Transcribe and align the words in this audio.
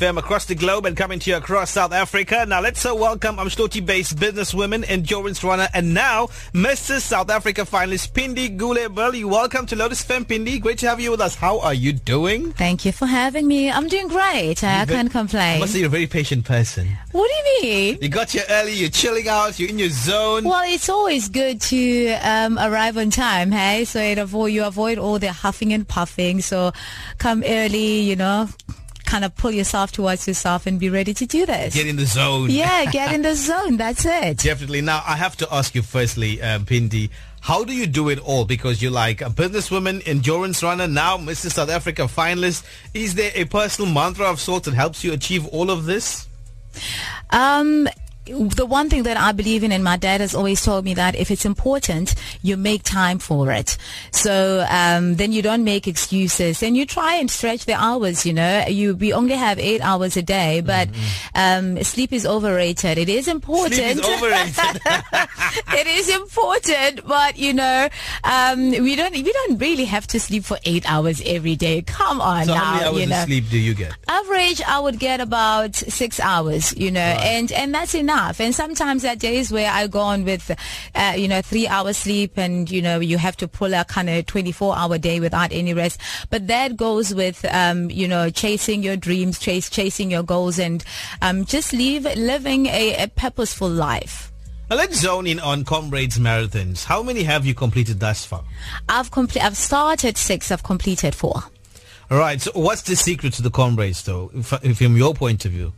FM 0.00 0.16
across 0.16 0.46
the 0.46 0.54
globe 0.54 0.86
and 0.86 0.96
coming 0.96 1.18
to 1.18 1.28
you 1.28 1.36
across 1.36 1.72
South 1.72 1.92
Africa. 1.92 2.46
Now 2.48 2.62
let's 2.62 2.86
uh, 2.86 2.94
welcome 2.94 3.36
Umdloti-based 3.36 4.16
businesswoman, 4.16 4.82
endurance 4.88 5.44
runner, 5.44 5.68
and 5.74 5.92
now 5.92 6.28
Mrs. 6.54 7.02
South 7.02 7.28
Africa 7.28 7.62
finalist 7.62 8.12
Phindi 8.12 8.56
Gule 8.56 8.88
Burley. 8.88 9.24
Welcome 9.24 9.66
to 9.66 9.76
Lotus 9.76 10.02
FM, 10.02 10.24
Phindi. 10.24 10.58
Great 10.58 10.78
to 10.78 10.88
have 10.88 11.00
you 11.00 11.10
with 11.10 11.20
us. 11.20 11.34
How 11.34 11.60
are 11.60 11.74
you 11.74 11.92
doing? 11.92 12.52
Thank 12.52 12.86
you 12.86 12.92
for 12.92 13.04
having 13.04 13.46
me. 13.46 13.70
I'm 13.70 13.88
doing 13.88 14.08
great. 14.08 14.64
I, 14.64 14.80
I 14.80 14.86
can't 14.86 15.10
complain. 15.10 15.56
I 15.56 15.58
must 15.58 15.74
say 15.74 15.80
you're 15.80 15.88
a 15.88 15.90
very 15.90 16.06
patient 16.06 16.46
person. 16.46 16.88
What 17.12 17.28
do 17.28 17.34
you 17.34 17.62
mean? 17.62 17.98
You 18.00 18.08
got 18.08 18.30
here 18.30 18.44
early, 18.48 18.72
you're 18.72 18.88
chilling 18.88 19.28
out, 19.28 19.58
you're 19.58 19.68
in 19.68 19.78
your 19.78 19.90
zone. 19.90 20.44
Well, 20.44 20.62
it's 20.64 20.88
always 20.88 21.28
good 21.28 21.60
to 21.60 22.12
um, 22.22 22.58
arrive 22.58 22.96
on 22.96 23.10
time, 23.10 23.52
hey? 23.52 23.84
So 23.84 24.00
it 24.00 24.16
avoid, 24.16 24.52
you 24.52 24.64
avoid 24.64 24.96
all 24.96 25.18
the 25.18 25.30
huffing 25.30 25.74
and 25.74 25.86
puffing. 25.86 26.40
So 26.40 26.72
come 27.18 27.42
early, 27.44 28.00
you 28.00 28.16
know, 28.16 28.48
kind 29.10 29.24
of 29.24 29.34
pull 29.34 29.50
yourself 29.50 29.90
towards 29.90 30.28
yourself 30.28 30.66
and 30.66 30.78
be 30.78 30.88
ready 30.88 31.12
to 31.12 31.26
do 31.26 31.44
this. 31.44 31.74
Get 31.74 31.88
in 31.88 31.96
the 31.96 32.06
zone. 32.06 32.48
Yeah, 32.48 32.84
get 32.92 33.12
in 33.12 33.22
the 33.22 33.34
zone. 33.34 33.76
That's 33.76 34.04
it. 34.06 34.38
Definitely. 34.38 34.82
Now, 34.82 35.02
I 35.04 35.16
have 35.16 35.36
to 35.38 35.48
ask 35.52 35.74
you 35.74 35.82
firstly, 35.82 36.40
um, 36.40 36.64
Phindi, 36.64 37.10
how 37.40 37.64
do 37.64 37.74
you 37.74 37.88
do 37.88 38.08
it 38.08 38.20
all? 38.20 38.44
Because 38.44 38.80
you're 38.80 38.92
like 38.92 39.20
a 39.20 39.24
businesswoman, 39.24 40.06
endurance 40.06 40.62
runner, 40.62 40.86
now 40.86 41.16
Mrs. 41.16 41.52
South 41.54 41.70
Africa 41.70 42.02
finalist. 42.02 42.64
Is 42.94 43.16
there 43.16 43.32
a 43.34 43.46
personal 43.46 43.92
mantra 43.92 44.26
of 44.26 44.38
sorts 44.38 44.66
that 44.66 44.74
helps 44.74 45.02
you 45.02 45.12
achieve 45.12 45.44
all 45.48 45.70
of 45.70 45.86
this? 45.86 46.28
Um, 47.30 47.88
the 48.30 48.66
one 48.66 48.88
thing 48.88 49.02
that 49.04 49.16
I 49.16 49.32
believe 49.32 49.64
in, 49.64 49.72
and 49.72 49.82
my 49.84 49.96
dad 49.96 50.20
has 50.20 50.34
always 50.34 50.62
told 50.62 50.84
me 50.84 50.94
that 50.94 51.14
if 51.14 51.30
it's 51.30 51.44
important, 51.44 52.14
you 52.42 52.56
make 52.56 52.82
time 52.82 53.18
for 53.18 53.50
it. 53.52 53.76
So 54.12 54.64
um, 54.68 55.16
then 55.16 55.32
you 55.32 55.42
don't 55.42 55.64
make 55.64 55.86
excuses, 55.88 56.62
and 56.62 56.76
you 56.76 56.86
try 56.86 57.14
and 57.16 57.30
stretch 57.30 57.64
the 57.64 57.74
hours. 57.74 58.24
You 58.24 58.32
know, 58.32 58.64
you 58.68 58.94
we 58.94 59.12
only 59.12 59.34
have 59.34 59.58
eight 59.58 59.80
hours 59.80 60.16
a 60.16 60.22
day, 60.22 60.60
but 60.60 60.88
mm-hmm. 60.88 61.76
um, 61.76 61.82
sleep 61.84 62.12
is 62.12 62.24
overrated. 62.26 62.98
It 62.98 63.08
is 63.08 63.28
important. 63.28 63.74
Sleep 63.74 63.98
is 63.98 64.06
overrated. 64.06 64.80
it 65.80 65.86
is 65.86 66.08
important, 66.08 67.06
but 67.06 67.36
you 67.38 67.52
know, 67.52 67.88
um, 68.24 68.70
we 68.70 68.96
don't 68.96 69.12
we 69.12 69.32
don't 69.32 69.58
really 69.58 69.84
have 69.86 70.06
to 70.08 70.20
sleep 70.20 70.44
for 70.44 70.58
eight 70.64 70.90
hours 70.90 71.22
every 71.26 71.56
day. 71.56 71.82
Come 71.82 72.20
on 72.20 72.46
so 72.46 72.54
now. 72.54 72.60
how 72.60 72.72
many 72.74 72.84
hours 72.86 73.00
you 73.00 73.06
know. 73.06 73.22
of 73.22 73.26
sleep 73.26 73.44
do 73.50 73.58
you 73.58 73.74
get? 73.74 73.92
Average, 74.08 74.62
I 74.62 74.78
would 74.80 74.98
get 74.98 75.20
about 75.20 75.74
six 75.74 76.20
hours. 76.20 76.72
You 76.76 76.90
know, 76.90 77.00
Right. 77.00 77.24
and 77.24 77.52
and 77.52 77.74
that's 77.74 77.94
enough. 77.94 78.19
And 78.20 78.54
sometimes 78.54 79.02
there 79.02 79.12
are 79.12 79.16
days 79.16 79.50
where 79.50 79.70
I 79.70 79.86
go 79.86 80.00
on 80.00 80.24
with, 80.24 80.50
uh, 80.94 81.14
you 81.16 81.26
know, 81.26 81.40
three 81.40 81.66
hours 81.66 81.96
sleep, 81.96 82.36
and 82.36 82.70
you 82.70 82.82
know, 82.82 83.00
you 83.00 83.18
have 83.18 83.36
to 83.38 83.48
pull 83.48 83.72
a 83.72 83.84
kind 83.84 84.10
of 84.10 84.26
twenty 84.26 84.52
four 84.52 84.76
hour 84.76 84.98
day 84.98 85.20
without 85.20 85.52
any 85.52 85.72
rest. 85.72 86.00
But 86.28 86.46
that 86.48 86.76
goes 86.76 87.14
with, 87.14 87.44
um, 87.46 87.90
you 87.90 88.06
know, 88.06 88.28
chasing 88.30 88.82
your 88.82 88.96
dreams, 88.96 89.38
chase 89.38 89.70
chasing 89.70 90.10
your 90.10 90.22
goals, 90.22 90.58
and 90.58 90.84
um, 91.22 91.44
just 91.46 91.72
live 91.72 92.04
living 92.16 92.66
a, 92.66 93.04
a 93.04 93.08
purposeful 93.08 93.68
life. 93.68 94.30
Now 94.68 94.76
let's 94.76 95.00
zone 95.00 95.26
in 95.26 95.40
on 95.40 95.64
Comrades 95.64 96.18
Marathons. 96.18 96.84
How 96.84 97.02
many 97.02 97.24
have 97.24 97.44
you 97.44 97.54
completed 97.54 97.98
thus 97.98 98.24
far? 98.24 98.44
I've 98.88 99.10
complete. 99.10 99.44
I've 99.44 99.56
started 99.56 100.16
six. 100.16 100.52
I've 100.52 100.62
completed 100.62 101.14
four. 101.14 101.42
All 102.10 102.18
right. 102.18 102.40
So 102.40 102.52
what's 102.54 102.82
the 102.82 102.94
secret 102.96 103.32
to 103.34 103.42
the 103.42 103.50
Comrades, 103.50 104.04
though, 104.04 104.30
if, 104.34 104.52
if 104.62 104.78
from 104.78 104.96
your 104.96 105.14
point 105.14 105.44
of 105.44 105.52
view? 105.52 105.72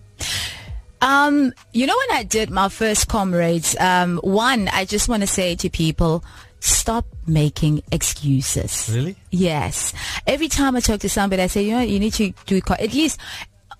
Um, 1.02 1.52
you 1.72 1.86
know, 1.86 1.96
when 2.08 2.16
I 2.16 2.22
did 2.22 2.48
my 2.48 2.68
first 2.68 3.08
comrades, 3.08 3.76
um, 3.80 4.18
one, 4.22 4.68
I 4.68 4.84
just 4.84 5.08
want 5.08 5.22
to 5.22 5.26
say 5.26 5.56
to 5.56 5.68
people, 5.68 6.24
stop 6.60 7.04
making 7.26 7.82
excuses. 7.90 8.88
Really? 8.94 9.16
Yes. 9.30 9.92
Every 10.28 10.46
time 10.46 10.76
I 10.76 10.80
talk 10.80 11.00
to 11.00 11.08
somebody, 11.08 11.42
I 11.42 11.48
say, 11.48 11.64
you 11.64 11.72
know, 11.72 11.80
you 11.80 11.98
need 11.98 12.14
to 12.14 12.32
do 12.46 12.60
at 12.70 12.94
least. 12.94 13.18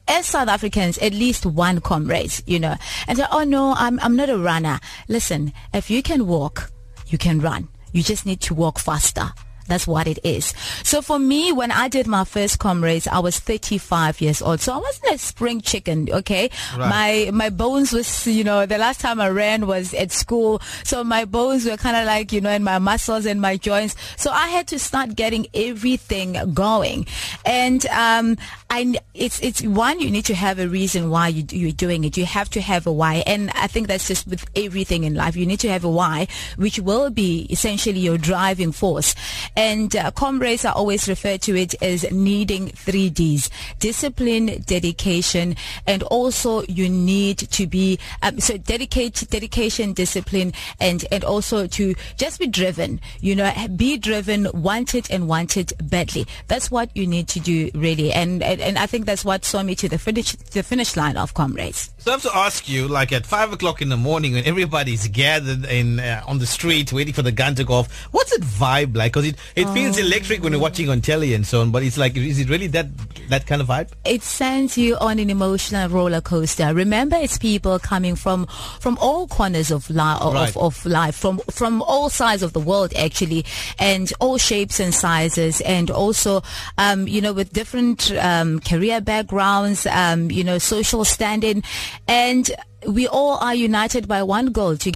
As 0.09 0.27
South 0.27 0.49
Africans, 0.49 0.99
at 0.99 1.13
least 1.13 1.47
one 1.47 1.81
comrades, 1.81 2.43
you 2.45 2.59
know, 2.59 2.75
and 3.07 3.17
say, 3.17 3.25
"Oh 3.31 3.45
no, 3.45 3.73
I'm 3.77 4.01
I'm 4.01 4.17
not 4.17 4.29
a 4.29 4.37
runner." 4.37 4.81
Listen, 5.09 5.53
if 5.73 5.91
you 5.91 6.03
can 6.03 6.27
walk, 6.27 6.73
you 7.07 7.19
can 7.19 7.41
run. 7.41 7.69
You 7.93 8.03
just 8.03 8.27
need 8.27 8.41
to 8.41 8.53
walk 8.53 8.81
faster. 8.81 9.31
That's 9.67 9.87
what 9.87 10.07
it 10.07 10.19
is. 10.25 10.55
So 10.83 11.03
for 11.03 11.19
me, 11.19 11.53
when 11.53 11.71
I 11.71 11.89
did 11.89 12.07
my 12.07 12.25
first 12.25 12.59
comrades, 12.59 13.07
I 13.07 13.19
was 13.21 13.39
35 13.39 14.21
years 14.21 14.43
old. 14.43 14.61
So 14.61 14.73
I 14.73 14.79
wasn't 14.79 15.15
a 15.15 15.19
spring 15.19 15.61
chicken, 15.61 16.09
okay? 16.11 16.51
Right. 16.77 16.89
My 16.89 17.31
my 17.33 17.51
bones 17.51 17.93
was, 17.93 18.27
you 18.27 18.45
know, 18.45 18.67
the 18.67 18.79
last 18.79 19.01
time 19.01 19.21
I 19.21 19.29
ran 19.29 19.67
was 19.67 19.95
at 19.95 20.13
school. 20.13 20.61
So 20.85 21.05
my 21.05 21.25
bones 21.25 21.65
were 21.65 21.77
kind 21.77 21.97
of 21.97 22.07
like, 22.07 22.33
you 22.33 22.41
know, 22.41 22.51
in 22.51 22.65
my 22.65 22.79
muscles 22.79 23.27
and 23.27 23.41
my 23.41 23.57
joints. 23.57 23.95
So 24.17 24.31
I 24.31 24.49
had 24.49 24.67
to 24.69 24.79
start 24.79 25.15
getting 25.15 25.47
everything 25.55 26.37
going. 26.55 27.07
And 27.45 27.85
um, 27.87 28.37
I, 28.75 28.95
it's 29.13 29.39
it's 29.43 29.61
one 29.61 30.01
you 30.01 30.11
need 30.11 30.25
to 30.25 30.35
have 30.35 30.59
a 30.59 30.67
reason 30.67 31.11
why 31.11 31.29
you 31.29 31.45
you're 31.51 31.73
doing 31.73 32.05
it. 32.05 32.17
You 32.17 32.25
have 32.25 32.49
to 32.51 32.61
have 32.63 32.87
a 32.87 32.93
why, 32.93 33.23
and 33.27 33.51
I 33.51 33.67
think 33.67 33.87
that's 33.87 34.09
just 34.09 34.27
with 34.27 34.47
everything 34.57 35.05
in 35.05 35.15
life. 35.15 35.37
You 35.37 35.45
need 35.45 35.61
to 35.61 35.69
have 35.69 35.85
a 35.85 35.91
why, 35.91 36.27
which 36.57 36.79
will 36.79 37.11
be 37.11 37.47
essentially 37.51 37.99
your 38.01 38.17
driving 38.17 38.73
force. 38.73 39.15
And 39.55 39.95
uh, 39.95 40.11
comrades 40.13 40.65
are 40.65 40.73
always 40.73 41.07
referred 41.07 41.43
to 41.43 41.55
it 41.55 41.75
as 41.83 42.11
needing 42.11 42.69
three 42.69 43.11
Ds: 43.11 43.51
discipline, 43.79 44.65
dedication, 44.65 45.55
and 45.87 46.03
also 46.05 46.63
you 46.63 46.89
need 46.89 47.41
to 47.41 47.67
be 47.67 47.99
um, 48.23 48.41
so 48.41 48.57
dedicate, 48.57 49.27
dedication, 49.29 49.93
discipline, 49.93 50.55
and 50.81 51.05
and 51.13 51.25
also 51.25 51.67
to 51.67 51.95
just 52.17 52.41
be 52.41 52.47
driven. 52.47 53.03
You 53.21 53.37
know, 53.37 53.53
be 53.77 53.99
driven, 53.99 54.49
want 54.55 54.95
it, 54.95 55.11
and 55.11 55.29
want 55.29 55.59
it 55.59 55.75
badly. 55.91 56.27
That's 56.49 56.71
what 56.71 56.89
you 56.97 57.07
need 57.07 57.29
to 57.29 57.41
do, 57.41 57.71
really. 57.75 58.11
And 58.15 58.43
and, 58.43 58.62
and 58.63 58.79
I 58.79 58.87
think 58.87 59.07
that's 59.07 59.25
what 59.25 59.45
saw 59.45 59.63
me 59.63 59.75
to 59.77 59.89
the 59.89 59.99
finish 59.99 60.33
the 60.33 60.63
finish 60.63 60.97
line 60.97 61.17
of 61.17 61.35
comrades. 61.35 61.91
So 61.99 62.11
I 62.11 62.15
have 62.15 62.23
to 62.23 62.37
ask 62.37 62.69
you, 62.69 62.89
like 62.89 63.13
at 63.13 63.27
five 63.27 63.53
o'clock 63.53 63.81
in 63.83 63.89
the 63.89 63.97
morning, 63.97 64.33
when 64.33 64.45
everybody's 64.45 65.07
gathered 65.09 65.65
in 65.67 66.01
uh, 66.01 66.23
on 66.27 66.39
the 66.39 66.47
street 66.47 66.93
waiting 66.93 67.15
for 67.15 67.23
the 67.23 67.31
gun 67.33 67.55
to 67.57 67.65
go 67.65 67.75
off, 67.75 67.93
what's 68.13 68.31
that 68.37 68.41
vibe 68.45 68.97
like? 68.97 69.13
Because 69.13 69.27
it, 69.29 69.37
it 69.57 69.69
feels 69.71 69.99
electric 69.99 70.43
when 70.43 70.53
you're 70.53 70.61
watching 70.61 70.89
on 70.89 71.01
telly 71.01 71.35
and 71.35 71.47
so 71.47 71.61
on, 71.61 71.71
but 71.71 71.83
it's 71.83 71.99
like, 71.99 72.17
is 72.17 72.39
it 72.39 72.49
really 72.49 72.67
that 72.69 72.89
that 73.29 73.47
kind 73.47 73.61
of 73.63 73.69
vibe? 73.69 73.91
it 74.05 74.23
sends 74.23 74.77
you 74.77 74.97
on 74.97 75.19
an 75.19 75.31
emotional 75.31 75.89
roller 75.89 76.21
coaster. 76.21 76.75
Remember, 76.75 77.17
it's 77.17 77.39
people 77.39 77.79
coming 77.79 78.17
from 78.17 78.47
from 78.81 78.99
all 78.99 79.27
corners 79.29 79.71
of 79.71 79.89
life, 79.91 80.21
Right. 80.23 80.49
of, 80.49 80.57
of 80.57 80.87
life, 80.87 81.15
from 81.17 81.39
from 81.51 81.83
all 81.83 82.09
sides 82.11 82.43
of 82.43 82.53
the 82.53 82.61
world, 82.61 82.93
actually, 82.95 83.45
and 83.79 84.13
all 84.21 84.39
shapes 84.39 84.81
and 84.81 84.93
sizes, 84.95 85.61
and 85.63 85.91
also, 85.91 86.43
um, 86.79 87.07
you 87.07 87.21
know, 87.21 87.33
with 87.33 87.53
different 87.53 88.11
um, 88.19 88.52
career 88.61 89.01
backgrounds, 89.01 89.87
um, 89.87 90.31
you 90.31 90.45
know, 90.45 90.59
social 90.59 91.05
standing, 91.05 91.63
and 92.09 92.51
we 92.87 93.07
all 93.07 93.39
are 93.39 93.55
united 93.55 94.09
by 94.09 94.23
one 94.23 94.47
goal 94.47 94.77
to 94.79 94.93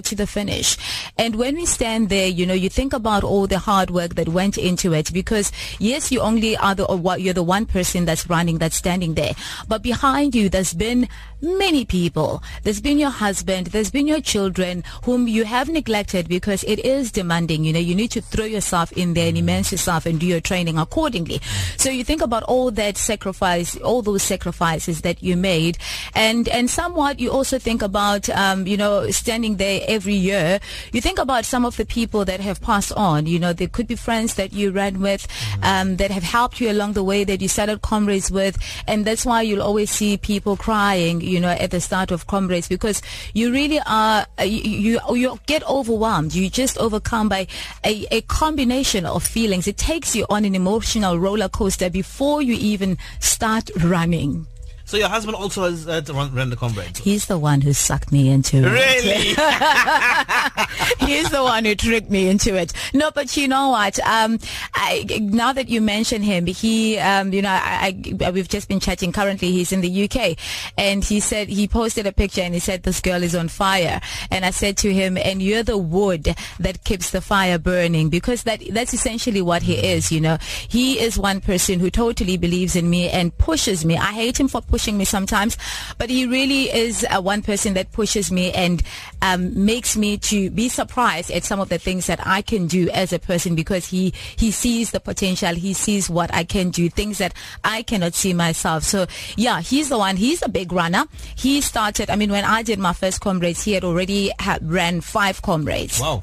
to 0.00 0.16
the 0.16 0.26
finish. 0.26 0.78
And 1.18 1.36
when 1.36 1.54
we 1.54 1.66
stand 1.66 2.08
there, 2.08 2.26
you 2.26 2.46
know, 2.46 2.54
you 2.54 2.70
think 2.70 2.94
about 2.94 3.24
all 3.24 3.46
the 3.46 3.58
hard 3.58 3.90
work 3.90 4.14
that 4.14 4.26
went 4.26 4.56
into 4.56 4.94
it 4.94 5.12
because 5.12 5.52
yes, 5.78 6.10
you 6.10 6.20
only 6.20 6.56
are 6.56 6.74
the 6.74 6.86
you're 7.18 7.34
the 7.34 7.42
one 7.42 7.66
person 7.66 8.06
that's 8.06 8.26
running, 8.30 8.56
that's 8.56 8.76
standing 8.76 9.14
there. 9.14 9.32
But 9.68 9.82
behind 9.82 10.34
you, 10.34 10.48
there's 10.48 10.72
been 10.72 11.08
many 11.42 11.84
people. 11.84 12.42
There's 12.62 12.80
been 12.80 12.98
your 12.98 13.10
husband, 13.10 13.68
there's 13.68 13.90
been 13.90 14.06
your 14.06 14.20
children 14.20 14.84
whom 15.04 15.26
you 15.28 15.44
have 15.44 15.68
neglected 15.68 16.28
because 16.28 16.64
it 16.64 16.78
is 16.84 17.12
demanding. 17.12 17.64
You 17.64 17.72
know, 17.72 17.80
you 17.80 17.94
need 17.94 18.12
to 18.12 18.22
throw 18.22 18.44
yourself 18.44 18.92
in 18.92 19.14
there 19.14 19.28
and 19.28 19.36
immerse 19.36 19.72
yourself 19.72 20.06
and 20.06 20.20
do 20.20 20.26
your 20.26 20.40
training 20.40 20.78
accordingly. 20.78 21.40
So 21.76 21.90
you 21.90 22.04
think 22.04 22.22
about 22.22 22.44
all 22.44 22.70
that 22.70 22.96
sacrifice, 22.96 23.76
all 23.78 24.02
those 24.02 24.22
sacrifices 24.22 25.02
that 25.02 25.22
you 25.22 25.36
made 25.36 25.78
and, 26.14 26.48
and 26.48 26.70
somewhat 26.70 27.18
you 27.18 27.30
also 27.30 27.58
think 27.58 27.82
about, 27.82 28.28
um, 28.30 28.66
you 28.66 28.76
know, 28.76 29.10
standing 29.10 29.56
there 29.56 29.80
every 29.88 30.14
year. 30.14 30.60
You 30.92 31.00
think 31.00 31.18
about 31.18 31.44
some 31.44 31.64
of 31.64 31.76
the 31.76 31.86
people 31.86 32.24
that 32.24 32.40
have 32.40 32.60
passed 32.60 32.92
on. 32.92 33.26
You 33.26 33.38
know, 33.38 33.52
there 33.52 33.68
could 33.68 33.86
be 33.86 33.96
friends 33.96 34.34
that 34.34 34.52
you 34.52 34.70
ran 34.70 35.00
with, 35.00 35.26
um, 35.62 35.96
that 35.96 36.10
have 36.10 36.22
helped 36.22 36.60
you 36.60 36.70
along 36.70 36.92
the 36.92 37.04
way 37.04 37.24
that 37.24 37.40
you 37.40 37.48
started 37.48 37.82
comrades 37.82 38.30
with. 38.30 38.58
And 38.86 39.04
that's 39.04 39.26
why 39.26 39.42
you'll 39.42 39.62
always 39.62 39.90
see 39.90 40.16
people 40.16 40.56
crying, 40.56 41.20
you 41.32 41.40
know, 41.40 41.48
at 41.48 41.70
the 41.70 41.80
start 41.80 42.10
of 42.10 42.26
comrades 42.26 42.68
because 42.68 43.02
you 43.34 43.50
really 43.50 43.80
are, 43.86 44.26
uh, 44.38 44.42
you, 44.44 45.00
you, 45.08 45.16
you 45.16 45.40
get 45.46 45.66
overwhelmed. 45.68 46.34
You 46.34 46.48
just 46.50 46.78
overcome 46.78 47.28
by 47.28 47.46
a, 47.84 48.06
a 48.10 48.20
combination 48.22 49.06
of 49.06 49.24
feelings. 49.24 49.66
It 49.66 49.78
takes 49.78 50.14
you 50.14 50.26
on 50.28 50.44
an 50.44 50.54
emotional 50.54 51.18
roller 51.18 51.48
coaster 51.48 51.90
before 51.90 52.42
you 52.42 52.54
even 52.54 52.98
start 53.20 53.70
running. 53.82 54.46
So 54.84 54.96
your 54.96 55.08
husband 55.08 55.36
also 55.36 55.64
has 55.64 55.88
uh, 55.88 56.02
run, 56.12 56.34
run 56.34 56.50
the 56.50 56.56
comrades. 56.56 56.98
He's 56.98 57.26
the 57.26 57.38
one 57.38 57.60
who 57.60 57.72
sucked 57.72 58.12
me 58.12 58.28
into 58.28 58.58
it. 58.58 58.70
Really? 58.70 59.34
He's 61.06 61.30
the 61.30 61.42
one 61.42 61.64
who 61.64 61.74
tricked 61.74 62.10
me 62.10 62.28
into 62.28 62.56
it. 62.56 62.72
No, 62.92 63.10
but 63.10 63.36
you 63.36 63.48
know 63.48 63.70
what? 63.70 63.98
Um, 64.00 64.38
I, 64.74 65.04
now 65.20 65.52
that 65.52 65.68
you 65.68 65.80
mention 65.80 66.22
him, 66.22 66.46
he, 66.46 66.98
um, 66.98 67.32
you 67.32 67.42
know, 67.42 67.50
I, 67.50 67.96
I, 68.24 68.30
we've 68.30 68.48
just 68.48 68.68
been 68.68 68.80
chatting. 68.80 69.12
Currently, 69.12 69.50
he's 69.50 69.72
in 69.72 69.80
the 69.80 70.04
UK, 70.04 70.36
and 70.76 71.04
he 71.04 71.20
said 71.20 71.48
he 71.48 71.68
posted 71.68 72.06
a 72.06 72.12
picture 72.12 72.42
and 72.42 72.54
he 72.54 72.60
said 72.60 72.82
this 72.82 73.00
girl 73.00 73.22
is 73.22 73.34
on 73.34 73.48
fire. 73.48 74.00
And 74.30 74.44
I 74.44 74.50
said 74.50 74.76
to 74.78 74.92
him, 74.92 75.16
"And 75.16 75.42
you're 75.42 75.62
the 75.62 75.78
wood 75.78 76.34
that 76.58 76.84
keeps 76.84 77.10
the 77.10 77.20
fire 77.20 77.58
burning," 77.58 78.08
because 78.08 78.42
that 78.44 78.62
that's 78.70 78.94
essentially 78.94 79.42
what 79.42 79.62
he 79.62 79.74
is. 79.74 80.10
You 80.10 80.20
know, 80.20 80.38
he 80.68 81.00
is 81.00 81.18
one 81.18 81.40
person 81.40 81.80
who 81.80 81.90
totally 81.90 82.36
believes 82.36 82.76
in 82.76 82.88
me 82.88 83.08
and 83.08 83.36
pushes 83.38 83.84
me. 83.84 83.96
I 83.96 84.12
hate 84.12 84.38
him 84.38 84.48
for 84.48 84.60
pushing 84.72 84.96
me 84.96 85.04
sometimes, 85.04 85.58
but 85.98 86.08
he 86.08 86.26
really 86.26 86.72
is 86.72 87.04
uh, 87.10 87.20
one 87.20 87.42
person 87.42 87.74
that 87.74 87.92
pushes 87.92 88.32
me 88.32 88.50
and 88.52 88.82
um, 89.20 89.52
makes 89.66 89.98
me 89.98 90.16
to 90.16 90.48
be 90.48 90.70
surprised 90.70 91.30
at 91.30 91.44
some 91.44 91.60
of 91.60 91.68
the 91.68 91.76
things 91.76 92.06
that 92.06 92.26
I 92.26 92.40
can 92.40 92.66
do 92.66 92.88
as 92.88 93.12
a 93.12 93.18
person 93.18 93.54
because 93.54 93.86
he 93.86 94.14
he 94.36 94.50
sees 94.50 94.90
the 94.90 94.98
potential, 94.98 95.54
he 95.54 95.74
sees 95.74 96.08
what 96.08 96.32
I 96.32 96.44
can 96.44 96.70
do, 96.70 96.88
things 96.88 97.18
that 97.18 97.34
I 97.62 97.82
cannot 97.82 98.14
see 98.14 98.32
myself. 98.32 98.82
So 98.84 99.06
yeah, 99.36 99.60
he's 99.60 99.90
the 99.90 99.98
one. 99.98 100.16
He's 100.16 100.40
a 100.40 100.48
big 100.48 100.72
runner. 100.72 101.04
He 101.36 101.60
started. 101.60 102.08
I 102.08 102.16
mean, 102.16 102.30
when 102.30 102.46
I 102.46 102.62
did 102.62 102.78
my 102.78 102.94
first 102.94 103.20
comrades, 103.20 103.62
he 103.62 103.72
had 103.74 103.84
already 103.84 104.32
had, 104.38 104.58
ran 104.64 105.02
five 105.02 105.42
comrades. 105.42 106.00
Wow. 106.00 106.22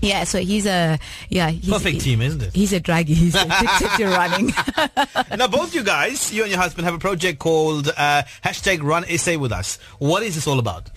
Yeah, 0.00 0.24
so 0.24 0.38
he's 0.38 0.66
a 0.66 0.98
yeah 1.28 1.50
he's, 1.50 1.68
perfect 1.68 2.02
team, 2.02 2.22
isn't 2.22 2.42
it? 2.42 2.54
He's 2.54 2.72
a 2.72 2.80
draggy. 2.80 3.14
He's 3.14 3.34
addicted 3.34 3.90
to 3.96 4.06
running. 4.06 4.52
now, 5.36 5.48
both 5.48 5.74
you 5.74 5.82
guys, 5.82 6.32
you 6.32 6.42
and 6.42 6.50
your 6.50 6.60
husband, 6.60 6.84
have 6.84 6.94
a 6.94 6.98
project 6.98 7.38
called 7.38 7.88
uh, 7.88 8.22
hashtag 8.44 8.82
Run 8.82 9.04
SA 9.18 9.38
with 9.38 9.52
us. 9.52 9.78
What 9.98 10.22
is 10.22 10.34
this 10.34 10.46
all 10.46 10.58
about? 10.58 10.90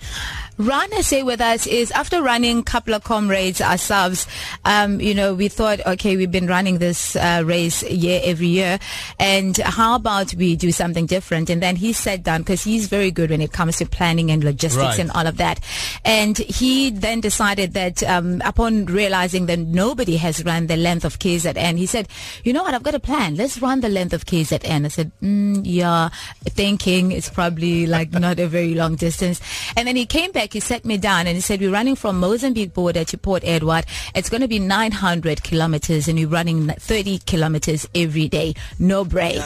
Run 0.62 1.02
SA 1.02 1.24
with 1.24 1.40
us 1.40 1.66
is 1.66 1.90
after 1.90 2.22
running 2.22 2.58
a 2.60 2.62
couple 2.62 2.94
of 2.94 3.02
comrades 3.02 3.60
ourselves. 3.60 4.28
Um, 4.64 5.00
you 5.00 5.12
know, 5.12 5.34
we 5.34 5.48
thought, 5.48 5.84
okay, 5.84 6.16
we've 6.16 6.30
been 6.30 6.46
running 6.46 6.78
this 6.78 7.16
uh, 7.16 7.42
race 7.44 7.82
year 7.82 8.20
every 8.22 8.46
year, 8.46 8.78
and 9.18 9.56
how 9.58 9.96
about 9.96 10.32
we 10.34 10.54
do 10.54 10.70
something 10.70 11.06
different? 11.06 11.50
And 11.50 11.60
then 11.60 11.74
he 11.74 11.92
sat 11.92 12.22
down 12.22 12.42
because 12.42 12.62
he's 12.62 12.86
very 12.86 13.10
good 13.10 13.30
when 13.30 13.40
it 13.42 13.50
comes 13.52 13.78
to 13.78 13.86
planning 13.86 14.30
and 14.30 14.44
logistics 14.44 14.82
Right. 14.84 14.98
and 15.00 15.10
all 15.10 15.26
of 15.26 15.36
that. 15.38 15.58
And 16.04 16.38
he 16.38 16.90
then 16.90 17.20
decided 17.20 17.72
that 17.72 18.02
um, 18.04 18.40
upon 18.44 18.86
realizing 18.86 19.46
that 19.46 19.58
nobody 19.58 20.16
has 20.18 20.44
run 20.44 20.68
the 20.68 20.76
length 20.76 21.04
of 21.04 21.18
KZN, 21.18 21.76
he 21.76 21.86
said, 21.86 22.06
you 22.44 22.52
know 22.52 22.62
what, 22.62 22.72
I've 22.74 22.84
got 22.84 22.94
a 22.94 23.00
plan. 23.00 23.34
Let's 23.34 23.60
run 23.60 23.80
the 23.80 23.88
length 23.88 24.12
of 24.12 24.26
KZN. 24.26 24.84
I 24.84 24.88
said, 24.88 25.10
mm, 25.20 25.60
yeah, 25.64 26.10
thinking 26.44 27.10
it's 27.10 27.28
probably 27.30 27.86
like 27.86 28.12
not 28.12 28.38
a 28.38 28.46
very 28.46 28.74
long 28.76 28.94
distance. 28.94 29.40
And 29.76 29.88
then 29.88 29.96
he 29.96 30.06
came 30.06 30.30
back, 30.30 30.51
he 30.52 30.60
set 30.60 30.84
me 30.84 30.96
down 30.98 31.26
and 31.26 31.36
he 31.36 31.40
said, 31.40 31.60
we're 31.60 31.70
running 31.72 31.94
from 31.96 32.18
Mozambique 32.20 32.72
border 32.74 33.04
to 33.04 33.18
Port 33.18 33.42
Edward. 33.44 33.84
It's 34.14 34.28
going 34.30 34.40
to 34.42 34.48
be 34.48 34.58
900 34.58 35.42
kilometers 35.42 36.08
and 36.08 36.18
we're 36.18 36.28
running 36.28 36.68
30 36.68 37.18
kilometers 37.20 37.88
every 37.94 38.28
day. 38.28 38.54
No 38.78 39.04
break. 39.04 39.40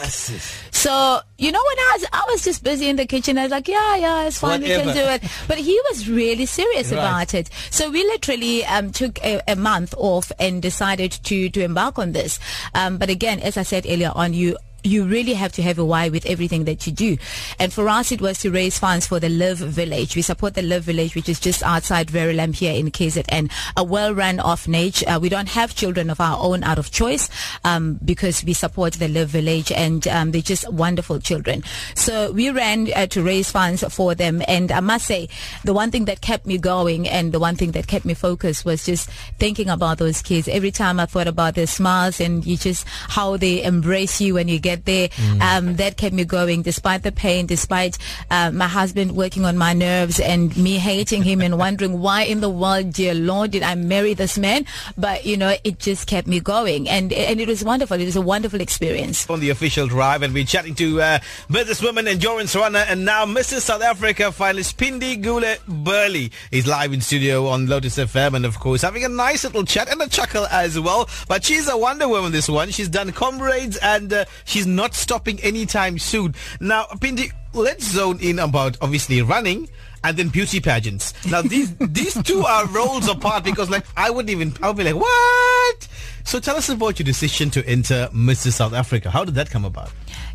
So, 0.71 1.19
you 1.37 1.51
know, 1.51 1.59
when 1.59 1.77
I 1.79 1.91
was, 1.99 2.05
I 2.13 2.25
was 2.31 2.43
just 2.43 2.63
busy 2.63 2.89
in 2.89 2.95
the 2.95 3.05
kitchen, 3.05 3.37
I 3.37 3.43
was 3.43 3.51
like, 3.51 3.67
yeah, 3.67 3.95
yeah, 3.95 4.23
it's 4.27 4.39
fine, 4.39 4.61
we 4.61 4.67
can 4.67 4.85
do 4.93 5.01
it. 5.01 5.23
But 5.47 5.57
he 5.57 5.79
was 5.89 6.09
really 6.09 6.45
serious 6.45 6.91
Right. 6.91 6.99
about 6.99 7.33
it. 7.33 7.49
So 7.71 7.89
we 7.91 8.03
literally 8.03 8.65
um, 8.65 8.91
took 8.91 9.23
a, 9.23 9.41
a 9.47 9.55
month 9.55 9.93
off 9.97 10.31
and 10.39 10.61
decided 10.61 11.11
to, 11.11 11.49
to 11.49 11.61
embark 11.63 11.99
on 11.99 12.11
this. 12.11 12.39
Um, 12.73 12.97
but 12.97 13.09
again, 13.09 13.39
as 13.39 13.57
I 13.57 13.63
said 13.63 13.85
earlier 13.87 14.11
on, 14.15 14.33
you 14.33 14.57
you 14.83 15.05
really 15.05 15.33
have 15.33 15.51
to 15.53 15.61
have 15.61 15.79
a 15.79 15.85
why 15.85 16.09
with 16.09 16.25
everything 16.25 16.65
that 16.65 16.85
you 16.85 16.93
do. 16.93 17.17
And 17.59 17.73
for 17.73 17.89
us, 17.89 18.11
it 18.11 18.21
was 18.21 18.39
to 18.39 18.51
raise 18.51 18.79
funds 18.79 19.07
for 19.07 19.19
the 19.19 19.29
LIV 19.29 19.59
Village. 19.59 20.15
We 20.15 20.21
support 20.21 20.53
the 20.53 20.61
LIV 20.61 20.83
Village, 20.83 21.15
which 21.15 21.29
is 21.29 21.39
just 21.39 21.63
outside 21.63 22.07
Verulam 22.07 22.55
here 22.55 22.73
in 22.73 22.91
KZN, 22.91 23.51
a 23.75 23.83
well-run 23.83 24.39
orphanage. 24.39 25.03
Uh, 25.03 25.19
we 25.21 25.29
don't 25.29 25.49
have 25.49 25.75
children 25.75 26.09
of 26.09 26.21
our 26.21 26.37
own 26.39 26.63
out 26.63 26.79
of 26.79 26.91
choice 26.91 27.29
um, 27.63 27.99
because 28.05 28.43
we 28.43 28.53
support 28.53 28.93
the 28.93 29.07
LIV 29.07 29.29
Village 29.29 29.71
and 29.71 30.07
um, 30.07 30.31
they're 30.31 30.41
just 30.41 30.71
wonderful 30.71 31.19
children. 31.19 31.63
So 31.95 32.31
we 32.31 32.49
ran 32.49 32.91
uh, 32.93 33.07
to 33.07 33.23
raise 33.23 33.51
funds 33.51 33.83
for 33.93 34.15
them. 34.15 34.41
And 34.47 34.71
I 34.71 34.79
must 34.79 35.05
say, 35.05 35.29
the 35.63 35.73
one 35.73 35.91
thing 35.91 36.05
that 36.05 36.21
kept 36.21 36.45
me 36.45 36.57
going 36.57 37.07
and 37.07 37.31
the 37.31 37.39
one 37.39 37.55
thing 37.55 37.71
that 37.71 37.87
kept 37.87 38.05
me 38.05 38.13
focused 38.13 38.65
was 38.65 38.85
just 38.85 39.09
thinking 39.39 39.69
about 39.69 39.97
those 39.97 40.21
kids. 40.21 40.47
Every 40.47 40.71
time 40.71 40.99
I 40.99 41.05
thought 41.05 41.27
about 41.27 41.55
their 41.55 41.67
smiles 41.67 42.19
and 42.19 42.45
you 42.45 42.57
just 42.57 42.85
how 42.87 43.37
they 43.37 43.63
embrace 43.63 44.21
you 44.21 44.35
when 44.35 44.47
you 44.47 44.59
get 44.59 44.76
there, 44.85 45.09
um, 45.41 45.75
that 45.75 45.97
kept 45.97 46.13
me 46.13 46.25
going 46.25 46.61
despite 46.61 47.03
the 47.03 47.11
pain, 47.11 47.45
despite 47.45 47.97
uh, 48.31 48.51
my 48.51 48.67
husband 48.67 49.15
working 49.15 49.45
on 49.45 49.57
my 49.57 49.73
nerves 49.73 50.19
and 50.19 50.55
me 50.57 50.77
hating 50.77 51.23
him 51.23 51.41
and 51.41 51.57
wondering 51.57 51.99
why 51.99 52.23
in 52.23 52.41
the 52.41 52.49
world, 52.49 52.93
dear 52.93 53.13
Lord, 53.13 53.51
did 53.51 53.63
I 53.63 53.75
marry 53.75 54.13
this 54.13 54.37
man? 54.37 54.65
But, 54.97 55.25
you 55.25 55.37
know, 55.37 55.55
it 55.63 55.79
just 55.79 56.07
kept 56.07 56.27
me 56.27 56.39
going. 56.39 56.89
And, 56.89 57.13
and 57.13 57.39
it 57.39 57.47
was 57.47 57.63
wonderful. 57.63 57.99
It 57.99 58.05
was 58.05 58.15
a 58.15 58.21
wonderful 58.21 58.61
experience. 58.61 59.27
on 59.29 59.39
the 59.39 59.49
official 59.49 59.87
drive 59.87 60.21
and 60.23 60.33
we're 60.33 60.45
chatting 60.45 60.75
to 60.75 61.01
uh, 61.01 61.19
businesswoman 61.49 62.07
endurance 62.07 62.55
runner 62.55 62.85
and 62.87 63.03
now 63.05 63.25
Mrs. 63.25 63.61
South 63.61 63.81
Africa 63.81 64.23
finalist 64.23 64.75
Phindi 64.75 65.21
Gule 65.21 65.57
Burley 65.67 66.31
is 66.51 66.65
live 66.67 66.93
in 66.93 67.01
studio 67.01 67.47
on 67.47 67.67
Lotus 67.67 67.97
FM 67.97 68.35
and 68.35 68.45
of 68.45 68.59
course 68.59 68.81
having 68.81 69.03
a 69.03 69.09
nice 69.09 69.43
little 69.43 69.63
chat 69.65 69.89
and 69.89 70.01
a 70.01 70.07
chuckle 70.07 70.45
as 70.47 70.79
well 70.79 71.09
but 71.27 71.43
she's 71.43 71.67
a 71.67 71.77
wonder 71.77 72.07
woman 72.07 72.31
this 72.31 72.47
one 72.49 72.69
she's 72.69 72.89
done 72.89 73.11
comrades 73.11 73.77
and 73.77 74.13
uh, 74.13 74.25
she's 74.57 74.65
not 74.65 74.95
stopping 74.95 75.39
anytime 75.41 75.99
soon 75.99 76.33
now 76.59 76.85
Phindi 76.95 77.31
let's 77.53 77.85
zone 77.85 78.17
in 78.21 78.39
about 78.39 78.75
obviously 78.81 79.21
running 79.21 79.69
and 80.03 80.15
then 80.15 80.29
beauty 80.29 80.59
pageants. 80.59 81.13
Now 81.25 81.41
these 81.41 81.75
these 81.79 82.21
two 82.23 82.41
are 82.41 82.65
roles 82.67 83.07
apart 83.09 83.43
because 83.43 83.69
like 83.69 83.85
I 83.95 84.09
wouldn't 84.09 84.29
even 84.29 84.53
I 84.61 84.67
would 84.67 84.77
be 84.77 84.83
like 84.83 84.95
what? 84.95 85.87
So 86.23 86.39
tell 86.39 86.55
us 86.55 86.69
about 86.69 86.99
your 86.99 87.05
decision 87.05 87.49
to 87.51 87.65
enter 87.67 88.09
Mrs. 88.13 88.53
South 88.53 88.73
Africa. 88.73 89.09
How 89.09 89.23
did 89.23 89.35
that 89.35 89.49
come 89.49 89.65
about? 89.65 89.91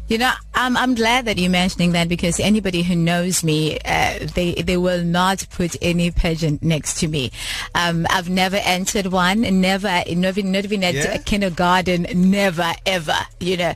You 0.09 0.19
know, 0.19 0.33
I'm 0.53 0.77
I'm 0.77 0.95
glad 0.95 1.25
that 1.25 1.39
you're 1.39 1.49
mentioning 1.51 1.93
that 1.93 2.07
because 2.07 2.39
anybody 2.39 2.83
who 2.83 2.95
knows 2.95 3.43
me, 3.43 3.79
uh, 3.83 4.27
they 4.35 4.53
they 4.55 4.77
will 4.77 5.03
not 5.03 5.47
put 5.51 5.75
any 5.81 6.11
pageant 6.11 6.63
next 6.63 6.99
to 7.01 7.09
me. 7.09 7.31
Um, 7.75 8.07
I've 8.11 8.29
never 8.29 8.57
entered 8.57 9.07
one, 9.07 9.41
never, 9.41 10.03
never, 10.15 10.43
not 10.43 10.65
even 10.65 10.85
at 10.85 10.95
Yeah? 10.95 11.17
kindergarten, 11.19 12.07
never, 12.15 12.73
ever. 12.85 13.17
You 13.41 13.57
know, 13.57 13.75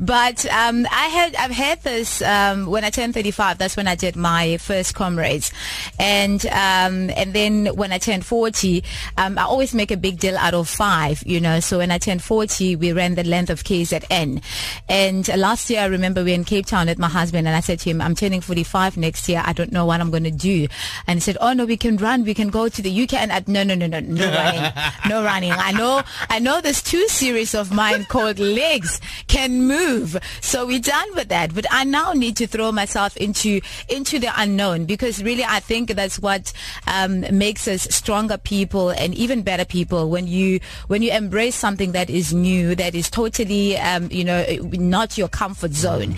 but 0.00 0.46
um, 0.46 0.86
I 0.90 1.06
had 1.08 1.34
I've 1.34 1.50
had 1.50 1.82
this 1.82 2.22
um, 2.22 2.66
when 2.66 2.82
I 2.84 2.88
turned 2.90 3.12
35. 3.12 3.58
That's 3.58 3.76
when 3.76 3.86
I 3.88 3.94
did 3.94 4.16
my 4.16 4.56
first 4.56 4.94
comrades, 4.94 5.52
and 5.98 6.46
um, 6.46 7.10
and 7.10 7.34
then 7.34 7.66
when 7.76 7.92
I 7.92 7.98
turned 7.98 8.24
40, 8.24 8.82
um, 9.18 9.36
I 9.38 9.42
always 9.42 9.74
make 9.74 9.90
a 9.90 9.98
big 9.98 10.18
deal 10.18 10.38
out 10.38 10.54
of 10.54 10.66
five. 10.66 11.22
You 11.26 11.40
know, 11.40 11.60
so 11.60 11.78
when 11.78 11.90
I 11.90 11.98
turned 11.98 12.22
40, 12.22 12.76
we 12.76 12.92
ran 12.92 13.16
the 13.16 13.24
length 13.24 13.50
of 13.50 13.64
KZN, 13.64 14.42
and 14.88 15.28
uh, 15.28 15.36
last 15.64 15.70
year 15.70 15.80
I 15.80 15.86
remember 15.86 16.22
we 16.22 16.32
were 16.32 16.34
in 16.34 16.44
Cape 16.44 16.66
Town 16.66 16.88
with 16.88 16.98
my 16.98 17.08
husband, 17.08 17.46
and 17.46 17.56
I 17.56 17.60
said 17.60 17.80
to 17.80 17.88
him, 17.90 18.02
"I'm 18.02 18.14
turning 18.14 18.42
45 18.42 18.98
next 18.98 19.26
year. 19.30 19.42
I 19.42 19.54
don't 19.54 19.72
know 19.72 19.86
what 19.86 19.98
I'm 19.98 20.10
going 20.10 20.24
to 20.24 20.30
do," 20.30 20.68
and 21.06 21.16
he 21.16 21.20
said, 21.20 21.38
"Oh 21.40 21.54
no, 21.54 21.64
we 21.64 21.78
can 21.78 21.96
run. 21.96 22.22
We 22.22 22.34
can 22.34 22.50
go 22.50 22.68
to 22.68 22.82
the 22.82 22.90
UK." 22.90 23.14
And 23.14 23.32
I, 23.32 23.42
no, 23.46 23.62
no, 23.62 23.74
no, 23.74 23.86
no, 23.86 24.00
no 24.00 24.26
running, 24.30 24.72
no 25.08 25.24
running. 25.24 25.52
I 25.52 25.72
know, 25.72 26.02
I 26.28 26.38
know. 26.38 26.60
There's 26.60 26.82
two 26.82 27.08
series 27.08 27.54
of 27.54 27.72
mine 27.72 28.04
called 28.04 28.38
Legs 28.38 29.00
Can 29.26 29.66
Move, 29.66 30.18
so 30.42 30.66
we're 30.66 30.80
done 30.80 31.14
with 31.14 31.28
that. 31.28 31.54
But 31.54 31.64
I 31.70 31.84
now 31.84 32.12
need 32.12 32.36
to 32.36 32.46
throw 32.46 32.70
myself 32.70 33.16
into 33.16 33.62
into 33.88 34.18
the 34.18 34.32
unknown 34.36 34.84
because 34.84 35.22
really 35.22 35.44
I 35.44 35.60
think 35.60 35.94
that's 35.94 36.18
what 36.18 36.52
um, 36.86 37.24
makes 37.32 37.66
us 37.68 37.84
stronger 37.84 38.36
people 38.36 38.90
and 38.90 39.14
even 39.14 39.40
better 39.40 39.64
people 39.64 40.10
when 40.10 40.26
you 40.26 40.60
when 40.88 41.00
you 41.00 41.10
embrace 41.10 41.54
something 41.54 41.92
that 41.92 42.10
is 42.10 42.34
new, 42.34 42.74
that 42.74 42.94
is 42.94 43.08
totally 43.08 43.78
um, 43.78 44.10
you 44.10 44.24
know 44.24 44.44
not 44.74 45.16
your 45.16 45.28
comfort 45.28 45.53
zone. 45.72 46.16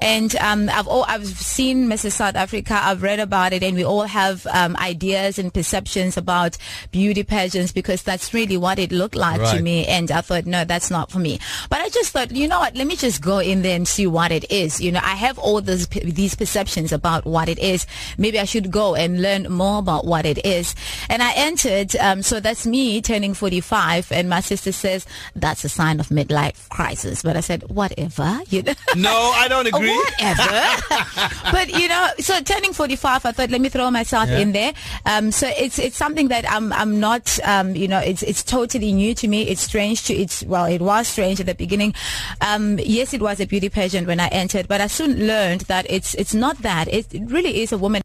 And 0.00 0.34
um, 0.36 0.68
I've 0.68 0.86
all, 0.86 1.04
I've 1.04 1.26
seen 1.26 1.88
Mrs. 1.88 2.12
South 2.12 2.36
Africa. 2.36 2.78
I've 2.80 3.02
read 3.02 3.20
about 3.20 3.52
it, 3.52 3.62
and 3.62 3.76
we 3.76 3.84
all 3.84 4.04
have 4.04 4.46
um, 4.48 4.76
ideas 4.76 5.38
and 5.38 5.52
perceptions 5.52 6.16
about 6.16 6.56
beauty 6.90 7.22
pageants 7.22 7.72
because 7.72 8.02
that's 8.02 8.32
really 8.34 8.56
what 8.56 8.78
it 8.78 8.92
looked 8.92 9.14
like 9.14 9.40
to 9.50 9.62
me. 9.62 9.86
And 9.86 10.10
I 10.10 10.20
thought, 10.20 10.46
no, 10.46 10.64
that's 10.64 10.90
not 10.90 11.10
for 11.10 11.18
me. 11.18 11.38
But 11.68 11.80
I 11.80 11.88
just 11.88 12.12
thought, 12.12 12.30
you 12.30 12.48
know 12.48 12.60
what? 12.60 12.76
Let 12.76 12.86
me 12.86 12.96
just 12.96 13.22
go 13.22 13.38
in 13.38 13.62
there 13.62 13.76
and 13.76 13.86
see 13.86 14.06
what 14.06 14.32
it 14.32 14.50
is. 14.50 14.80
You 14.80 14.92
know, 14.92 15.00
I 15.02 15.14
have 15.14 15.38
all 15.38 15.60
these 15.60 15.86
these 15.88 16.34
perceptions 16.34 16.92
about 16.92 17.24
what 17.24 17.48
it 17.48 17.58
is. 17.58 17.86
Maybe 18.16 18.38
I 18.38 18.44
should 18.44 18.70
go 18.70 18.94
and 18.94 19.22
learn 19.22 19.50
more 19.50 19.78
about 19.78 20.04
what 20.04 20.26
it 20.26 20.44
is. 20.44 20.74
And 21.08 21.22
I 21.22 21.32
entered. 21.34 21.96
Um, 21.96 22.22
so 22.22 22.40
that's 22.40 22.66
me 22.66 23.00
turning 23.02 23.34
45, 23.34 24.12
and 24.12 24.28
my 24.28 24.40
sister 24.40 24.72
says 24.72 25.06
that's 25.34 25.64
a 25.64 25.68
sign 25.68 26.00
of 26.00 26.08
midlife 26.08 26.68
crisis. 26.68 27.22
But 27.22 27.36
I 27.36 27.40
said, 27.40 27.62
whatever. 27.68 28.40
You 28.48 28.62
know, 28.62 28.74
no, 28.96 29.32
I 29.34 29.46
don't 29.48 29.66
agree. 29.66 29.94
Whatever. 29.94 31.32
but 31.52 31.68
you 31.68 31.88
know, 31.88 32.08
so 32.18 32.40
turning 32.40 32.72
45, 32.72 33.26
I 33.26 33.32
thought 33.32 33.50
let 33.50 33.60
me 33.60 33.68
throw 33.68 33.90
myself 33.90 34.28
Yeah. 34.28 34.38
in 34.38 34.52
there. 34.52 34.72
Um, 35.06 35.30
so 35.30 35.48
it's 35.56 35.78
it's 35.78 35.96
something 35.96 36.28
that 36.28 36.50
I'm 36.50 36.72
I'm 36.72 36.98
not 37.00 37.38
um, 37.44 37.74
you 37.76 37.88
know 37.88 37.98
it's 37.98 38.22
it's 38.22 38.42
totally 38.42 38.92
new 38.92 39.14
to 39.14 39.28
me. 39.28 39.42
It's 39.42 39.60
strange 39.62 40.04
to 40.04 40.14
it's 40.14 40.42
well 40.44 40.64
it 40.64 40.80
was 40.80 41.08
strange 41.08 41.40
at 41.40 41.46
the 41.46 41.54
beginning. 41.54 41.94
Um, 42.40 42.78
yes, 42.78 43.12
it 43.14 43.20
was 43.20 43.40
a 43.40 43.46
beauty 43.46 43.68
pageant 43.68 44.06
when 44.06 44.20
I 44.20 44.28
entered, 44.28 44.68
but 44.68 44.80
I 44.80 44.86
soon 44.86 45.26
learned 45.26 45.62
that 45.62 45.86
it's 45.90 46.14
it's 46.14 46.34
not 46.34 46.58
that. 46.62 46.88
It, 46.88 47.14
it 47.14 47.30
really 47.30 47.60
is 47.62 47.72
a 47.72 47.78
woman 47.78 48.02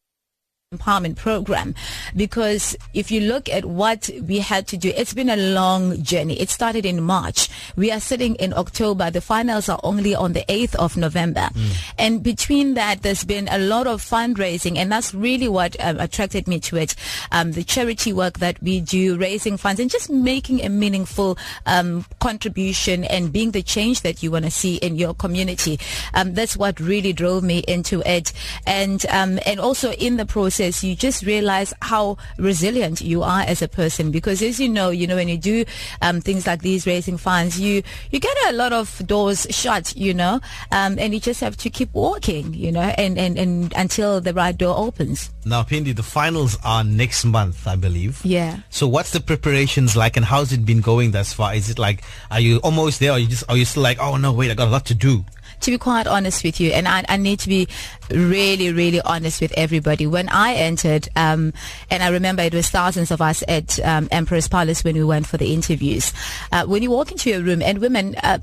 empowerment 0.73 1.15
program. 1.15 1.75
Because 2.15 2.75
if 2.93 3.11
you 3.11 3.21
look 3.21 3.49
at 3.49 3.65
what 3.65 4.09
we 4.23 4.39
had 4.39 4.67
to 4.67 4.77
do 4.77 4.91
it's 4.95 5.13
been 5.13 5.29
a 5.29 5.37
long 5.37 6.01
journey. 6.03 6.39
It 6.39 6.49
started 6.49 6.85
in 6.85 7.03
march. 7.03 7.49
We 7.75 7.91
are 7.91 7.99
sitting 7.99 8.35
in 8.35 8.53
october. 8.53 9.11
The 9.11 9.21
finals 9.21 9.69
are 9.69 9.79
only 9.83 10.15
on 10.15 10.33
the 10.33 10.45
8th 10.47 10.75
of 10.75 10.97
november. 10.97 11.49
And 11.97 12.23
between 12.23 12.73
that 12.75 13.01
there's 13.01 13.23
been 13.23 13.47
a 13.49 13.57
lot 13.57 13.87
of 13.87 14.01
fundraising 14.01 14.77
and 14.77 14.91
that's 14.91 15.13
really 15.13 15.47
what 15.47 15.75
um, 15.79 15.99
attracted 15.99 16.47
me 16.47 16.59
to 16.61 16.77
it. 16.77 16.95
Um, 17.31 17.51
the 17.51 17.63
charity 17.63 18.13
work 18.13 18.39
that 18.39 18.61
we 18.61 18.79
do 18.79 19.17
raising 19.17 19.57
funds 19.57 19.79
and 19.79 19.89
just 19.89 20.09
making 20.09 20.63
a 20.63 20.69
meaningful 20.69 21.37
um, 21.65 22.05
contribution 22.19 23.03
and 23.05 23.31
being 23.31 23.51
the 23.51 23.63
change 23.63 24.01
that 24.01 24.23
you 24.23 24.31
want 24.31 24.45
to 24.45 24.51
see 24.51 24.77
in 24.77 24.95
your 24.95 25.13
community. 25.13 25.79
Um, 26.13 26.33
that's 26.33 26.55
what 26.55 26.79
really 26.79 27.13
drove 27.13 27.43
me 27.43 27.59
into 27.67 28.01
it. 28.05 28.31
And 28.65 29.05
um, 29.09 29.39
and 29.45 29.59
also 29.59 29.91
in 29.93 30.17
the 30.17 30.25
process 30.25 30.62
you 30.83 30.95
just 30.95 31.25
realize 31.25 31.73
how 31.81 32.17
resilient 32.37 33.01
you 33.01 33.23
are 33.23 33.41
as 33.41 33.61
a 33.61 33.67
person 33.67 34.11
because 34.11 34.41
as 34.41 34.59
you 34.59 34.69
know 34.69 34.89
you 34.89 35.07
know 35.07 35.15
when 35.15 35.27
you 35.27 35.37
do 35.37 35.65
um, 36.01 36.21
things 36.21 36.45
like 36.47 36.61
these 36.61 36.85
raising 36.85 37.17
funds 37.17 37.59
you 37.59 37.81
you 38.11 38.19
get 38.19 38.37
a 38.47 38.53
lot 38.53 38.71
of 38.71 39.01
doors 39.07 39.47
shut 39.49 39.95
you 39.95 40.13
know 40.13 40.39
um, 40.71 40.97
and 40.99 41.13
you 41.13 41.19
just 41.19 41.39
have 41.41 41.57
to 41.57 41.69
keep 41.69 41.91
walking 41.93 42.53
you 42.53 42.71
know 42.71 42.81
and, 42.97 43.17
and 43.17 43.37
and 43.37 43.73
until 43.75 44.21
the 44.21 44.33
right 44.33 44.57
door 44.57 44.77
opens 44.77 45.29
Now, 45.45 45.63
Phindi, 45.63 45.93
the 45.93 46.03
finals 46.03 46.57
are 46.63 46.83
next 46.83 47.25
month, 47.25 47.67
I 47.67 47.75
believe. 47.75 48.21
yeah 48.23 48.59
So 48.69 48.87
what's 48.87 49.11
the 49.11 49.19
preparations 49.19 49.95
like 49.95 50.15
and 50.15 50.25
how's 50.25 50.53
it 50.53 50.65
been 50.65 50.79
going 50.79 51.11
thus 51.11 51.33
far? 51.33 51.53
Is 51.53 51.69
it 51.69 51.77
like, 51.77 52.03
are 52.31 52.39
you 52.39 52.57
almost 52.63 52.99
there 52.99 53.11
or 53.11 53.19
you 53.19 53.27
just, 53.27 53.43
are 53.49 53.57
you 53.57 53.65
still 53.65 53.83
like, 53.83 53.99
oh 53.99 54.15
no, 54.17 54.31
wait, 54.31 54.51
I 54.51 54.55
got 54.55 54.69
a 54.69 54.71
lot 54.71 54.85
to 54.87 54.95
do? 54.95 55.25
To 55.63 55.71
be 55.71 55.77
quite 55.77 56.07
honest 56.07 56.43
with 56.43 56.59
you, 56.59 56.71
and 56.71 56.87
I, 56.87 57.03
I 57.09 57.17
need 57.17 57.39
to 57.39 57.49
be 57.49 57.67
really, 58.09 58.71
really 58.71 59.01
honest 59.01 59.41
with 59.41 59.53
everybody. 59.57 60.05
When 60.05 60.29
I 60.29 60.53
entered, 60.53 61.07
um, 61.15 61.53
and 61.89 62.03
I 62.03 62.09
remember 62.09 62.43
it 62.43 62.53
was 62.53 62.69
thousands 62.69 63.11
of 63.11 63.21
us 63.21 63.43
at 63.47 63.79
um, 63.79 64.07
Emperor's 64.11 64.47
Palace 64.47 64.83
when 64.83 64.95
we 64.95 65.03
went 65.03 65.25
for 65.27 65.37
the 65.37 65.53
interviews. 65.53 66.13
Uh, 66.51 66.65
when 66.65 66.83
you 66.83 66.91
walk 66.91 67.11
into 67.11 67.33
a 67.33 67.41
room, 67.41 67.61
and 67.61 67.79
women. 67.79 68.15
Uh, 68.21 68.39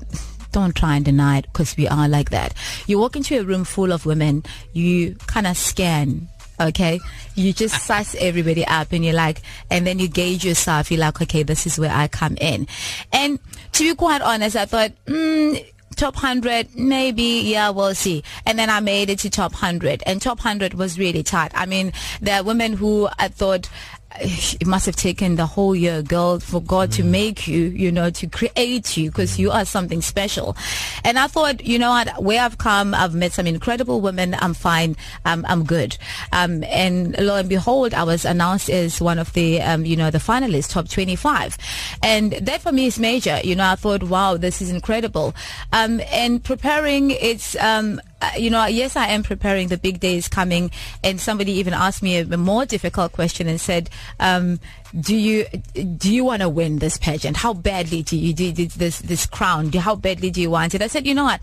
don't 0.51 0.75
try 0.75 0.97
and 0.97 1.05
deny 1.05 1.37
it 1.37 1.45
because 1.45 1.77
we 1.77 1.87
are 1.87 2.09
like 2.09 2.31
that. 2.31 2.53
You 2.85 2.99
walk 2.99 3.15
into 3.15 3.39
a 3.39 3.43
room 3.45 3.63
full 3.63 3.93
of 3.93 4.05
women, 4.05 4.43
you 4.73 5.15
kind 5.27 5.47
of 5.47 5.55
scan 5.55 6.27
okay 6.59 6.99
you 7.33 7.53
just 7.53 7.83
size 7.85 8.15
everybody 8.19 8.65
up 8.67 8.91
and 8.91 9.03
you're 9.03 9.15
like 9.15 9.41
and 9.69 9.87
then 9.87 9.97
you 9.97 10.07
gauge 10.07 10.45
yourself 10.45 10.91
you're 10.91 10.99
like 10.99 11.19
okay 11.21 11.41
this 11.41 11.65
is 11.65 11.79
where 11.79 11.91
i 11.91 12.07
come 12.07 12.37
in 12.39 12.67
and 13.11 13.39
to 13.71 13.83
be 13.83 13.95
quite 13.95 14.21
honest 14.21 14.55
i 14.55 14.65
thought 14.65 14.91
mm, 15.05 15.65
top 15.95 16.15
100 16.15 16.75
maybe 16.75 17.41
yeah 17.45 17.69
we'll 17.69 17.95
see. 17.95 18.23
And 18.45 18.57
then 18.57 18.69
i 18.69 18.79
made 18.79 19.09
it 19.09 19.19
to 19.19 19.29
top 19.29 19.53
100 19.53 20.03
and 20.05 20.21
top 20.21 20.39
100 20.39 20.73
was 20.73 20.97
really 20.97 21.23
tight. 21.23 21.51
I 21.55 21.65
mean 21.65 21.93
there 22.21 22.39
are 22.39 22.43
women 22.43 22.73
who 22.73 23.09
i 23.17 23.27
thought 23.27 23.69
it 24.19 24.67
must 24.67 24.85
have 24.85 24.95
taken 24.95 25.35
the 25.35 25.45
whole 25.45 25.75
year, 25.75 26.01
girl, 26.01 26.39
for 26.39 26.61
God 26.61 26.91
to 26.93 27.03
make 27.03 27.47
you, 27.47 27.65
you 27.67 27.91
know, 27.91 28.09
to 28.09 28.27
create 28.27 28.97
you 28.97 29.09
because 29.09 29.39
you 29.39 29.51
are 29.51 29.65
something 29.65 30.01
special. 30.01 30.55
And 31.03 31.17
I 31.17 31.27
thought, 31.27 31.63
you 31.65 31.79
know 31.79 31.89
what, 31.91 32.21
where 32.21 32.41
I've 32.41 32.57
come, 32.57 32.93
I've 32.93 33.15
met 33.15 33.33
some 33.33 33.47
incredible 33.47 34.01
women. 34.01 34.35
I'm 34.39 34.53
fine. 34.53 34.95
Um, 35.25 35.45
I'm 35.47 35.63
good. 35.63 35.97
Um, 36.31 36.63
and 36.65 37.17
lo 37.19 37.35
and 37.37 37.49
behold, 37.49 37.93
I 37.93 38.03
was 38.03 38.25
announced 38.25 38.69
as 38.69 39.01
one 39.01 39.19
of 39.19 39.33
the, 39.33 39.61
um, 39.61 39.85
you 39.85 39.95
know, 39.95 40.11
the 40.11 40.17
finalists, 40.17 40.69
top 40.69 40.89
25. 40.89 41.57
And 42.03 42.33
that 42.33 42.61
for 42.61 42.71
me 42.71 42.87
is 42.87 42.99
major. 42.99 43.39
You 43.43 43.55
know, 43.55 43.69
I 43.69 43.75
thought, 43.75 44.03
wow, 44.03 44.37
this 44.37 44.61
is 44.61 44.69
incredible. 44.69 45.33
Um, 45.71 46.01
and 46.11 46.43
preparing, 46.43 47.11
it's, 47.11 47.55
um, 47.57 48.01
uh, 48.21 48.31
you 48.37 48.49
know, 48.49 48.65
yes, 48.65 48.95
I 48.95 49.07
am 49.07 49.23
preparing. 49.23 49.67
The 49.67 49.77
big 49.77 49.99
day 49.99 50.15
is 50.15 50.27
coming, 50.27 50.69
and 51.03 51.19
somebody 51.19 51.53
even 51.53 51.73
asked 51.73 52.03
me 52.03 52.17
a, 52.17 52.25
a 52.25 52.37
more 52.37 52.65
difficult 52.65 53.13
question 53.13 53.47
and 53.47 53.59
said, 53.59 53.89
um, 54.19 54.59
"Do 54.99 55.15
you 55.15 55.45
do 55.97 56.13
you 56.13 56.23
want 56.23 56.41
to 56.43 56.49
win 56.49 56.79
this 56.79 56.97
pageant? 56.97 57.37
How 57.37 57.53
badly 57.53 58.03
do 58.03 58.15
you 58.15 58.33
do 58.33 58.51
this 58.51 58.99
this 58.99 59.25
crown? 59.25 59.71
How 59.73 59.95
badly 59.95 60.29
do 60.29 60.39
you 60.39 60.51
want 60.51 60.75
it?" 60.75 60.83
I 60.83 60.87
said, 60.87 61.07
"You 61.07 61.15
know 61.15 61.23
what? 61.23 61.41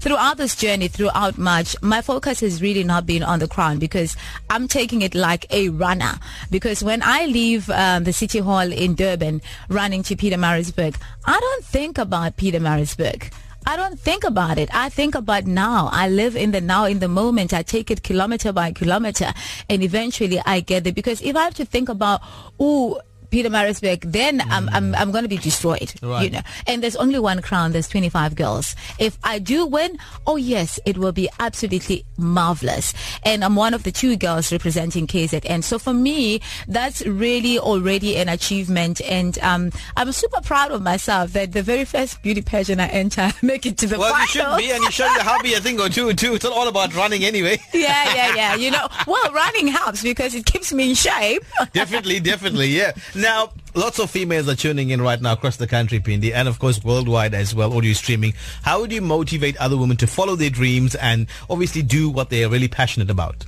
Throughout 0.00 0.36
this 0.36 0.54
journey, 0.54 0.88
throughout 0.88 1.38
March, 1.38 1.74
my 1.80 2.02
focus 2.02 2.40
has 2.40 2.60
really 2.60 2.84
not 2.84 3.06
been 3.06 3.22
on 3.22 3.38
the 3.38 3.48
crown 3.48 3.78
because 3.78 4.16
I'm 4.50 4.68
taking 4.68 5.02
it 5.02 5.14
like 5.14 5.46
a 5.50 5.70
runner. 5.70 6.14
Because 6.50 6.84
when 6.84 7.02
I 7.02 7.24
leave 7.24 7.70
um, 7.70 8.04
the 8.04 8.12
city 8.12 8.40
hall 8.40 8.70
in 8.70 8.94
Durban, 8.94 9.40
running 9.68 10.02
to 10.04 10.14
Pietermaritzburg, 10.14 10.96
I 11.24 11.40
don't 11.40 11.64
think 11.64 11.96
about 11.96 12.36
Pietermaritzburg." 12.36 13.32
I 13.68 13.76
don't 13.76 14.00
think 14.00 14.24
about 14.24 14.56
it. 14.56 14.70
I 14.72 14.88
think 14.88 15.14
about 15.14 15.44
now. 15.44 15.90
I 15.92 16.08
live 16.08 16.36
in 16.36 16.52
the 16.52 16.60
now, 16.62 16.86
in 16.86 17.00
the 17.00 17.06
moment. 17.06 17.52
I 17.52 17.62
take 17.62 17.90
it 17.90 18.02
kilometer 18.02 18.50
by 18.50 18.72
kilometer, 18.72 19.34
and 19.68 19.82
eventually 19.82 20.40
I 20.46 20.60
get 20.60 20.84
there. 20.84 20.92
Because 20.94 21.20
if 21.20 21.36
I 21.36 21.44
have 21.44 21.52
to 21.56 21.66
think 21.66 21.90
about, 21.90 22.22
oh, 22.58 22.98
Pietermaritzburg, 23.30 24.10
then 24.12 24.40
I'm 24.50 24.68
I'm 24.70 24.94
I'm 24.94 25.10
going 25.10 25.24
to 25.24 25.28
be 25.28 25.38
destroyed. 25.38 25.92
Right. 26.02 26.24
You 26.24 26.30
know, 26.30 26.40
and 26.66 26.82
there's 26.82 26.96
only 26.96 27.18
one 27.18 27.42
crown. 27.42 27.72
There's 27.72 27.88
25 27.88 28.34
girls. 28.34 28.74
If 28.98 29.18
I 29.24 29.38
do 29.38 29.66
win, 29.66 29.98
oh 30.26 30.36
yes, 30.36 30.80
it 30.86 30.98
will 30.98 31.12
be 31.12 31.28
absolutely 31.38 32.04
marvelous. 32.16 32.94
And 33.24 33.44
I'm 33.44 33.56
one 33.56 33.74
of 33.74 33.82
the 33.82 33.92
two 33.92 34.16
girls 34.16 34.50
representing 34.52 35.06
KZN. 35.06 35.62
So 35.64 35.78
for 35.78 35.92
me, 35.94 36.40
that's 36.66 37.04
really 37.06 37.58
already 37.58 38.16
an 38.16 38.28
achievement, 38.28 39.00
and 39.02 39.38
um, 39.40 39.70
I'm 39.96 40.10
super 40.12 40.40
proud 40.40 40.70
of 40.72 40.82
myself 40.82 41.32
that 41.32 41.52
the 41.52 41.62
very 41.62 41.84
first 41.84 42.22
beauty 42.22 42.42
pageant 42.42 42.80
I 42.80 42.86
enter, 42.86 43.22
I 43.22 43.34
make 43.42 43.66
it 43.66 43.76
to 43.78 43.86
the 43.86 43.98
Well, 43.98 44.08
you 44.10 44.26
final. 44.26 44.56
should 44.58 44.64
be 44.64 44.70
and 44.70 44.82
you 44.82 44.90
show 44.90 45.04
your 45.06 45.22
hobby 45.22 45.54
a 45.54 45.60
thing 45.60 45.80
or 45.80 45.88
two 45.88 46.12
too. 46.14 46.34
It's 46.34 46.44
not 46.44 46.52
all 46.52 46.68
about 46.68 46.94
running 46.94 47.24
anyway. 47.24 47.58
yeah, 47.74 48.14
yeah, 48.14 48.34
yeah. 48.34 48.54
You 48.54 48.70
know, 48.70 48.88
well, 49.06 49.32
running 49.32 49.68
helps 49.68 50.02
because 50.02 50.34
it 50.34 50.46
keeps 50.46 50.72
me 50.72 50.90
in 50.90 50.94
shape. 50.94 51.42
definitely, 51.72 52.20
definitely, 52.20 52.68
yeah. 52.68 52.92
Now, 53.18 53.50
lots 53.74 53.98
of 53.98 54.12
females 54.12 54.48
are 54.48 54.54
tuning 54.54 54.90
in 54.90 55.02
right 55.02 55.20
now 55.20 55.32
across 55.32 55.56
the 55.56 55.66
country, 55.66 55.98
Phindi, 55.98 56.32
and 56.32 56.46
of 56.46 56.60
course 56.60 56.84
worldwide 56.84 57.34
as 57.34 57.52
well, 57.52 57.76
audio 57.76 57.92
streaming. 57.92 58.32
How 58.62 58.80
would 58.80 58.92
you 58.92 59.02
motivate 59.02 59.56
other 59.56 59.76
women 59.76 59.96
to 59.96 60.06
follow 60.06 60.36
their 60.36 60.50
dreams 60.50 60.94
and 60.94 61.26
obviously 61.50 61.82
do 61.82 62.10
what 62.10 62.30
they 62.30 62.44
are 62.44 62.48
really 62.48 62.68
passionate 62.68 63.10
about? 63.10 63.44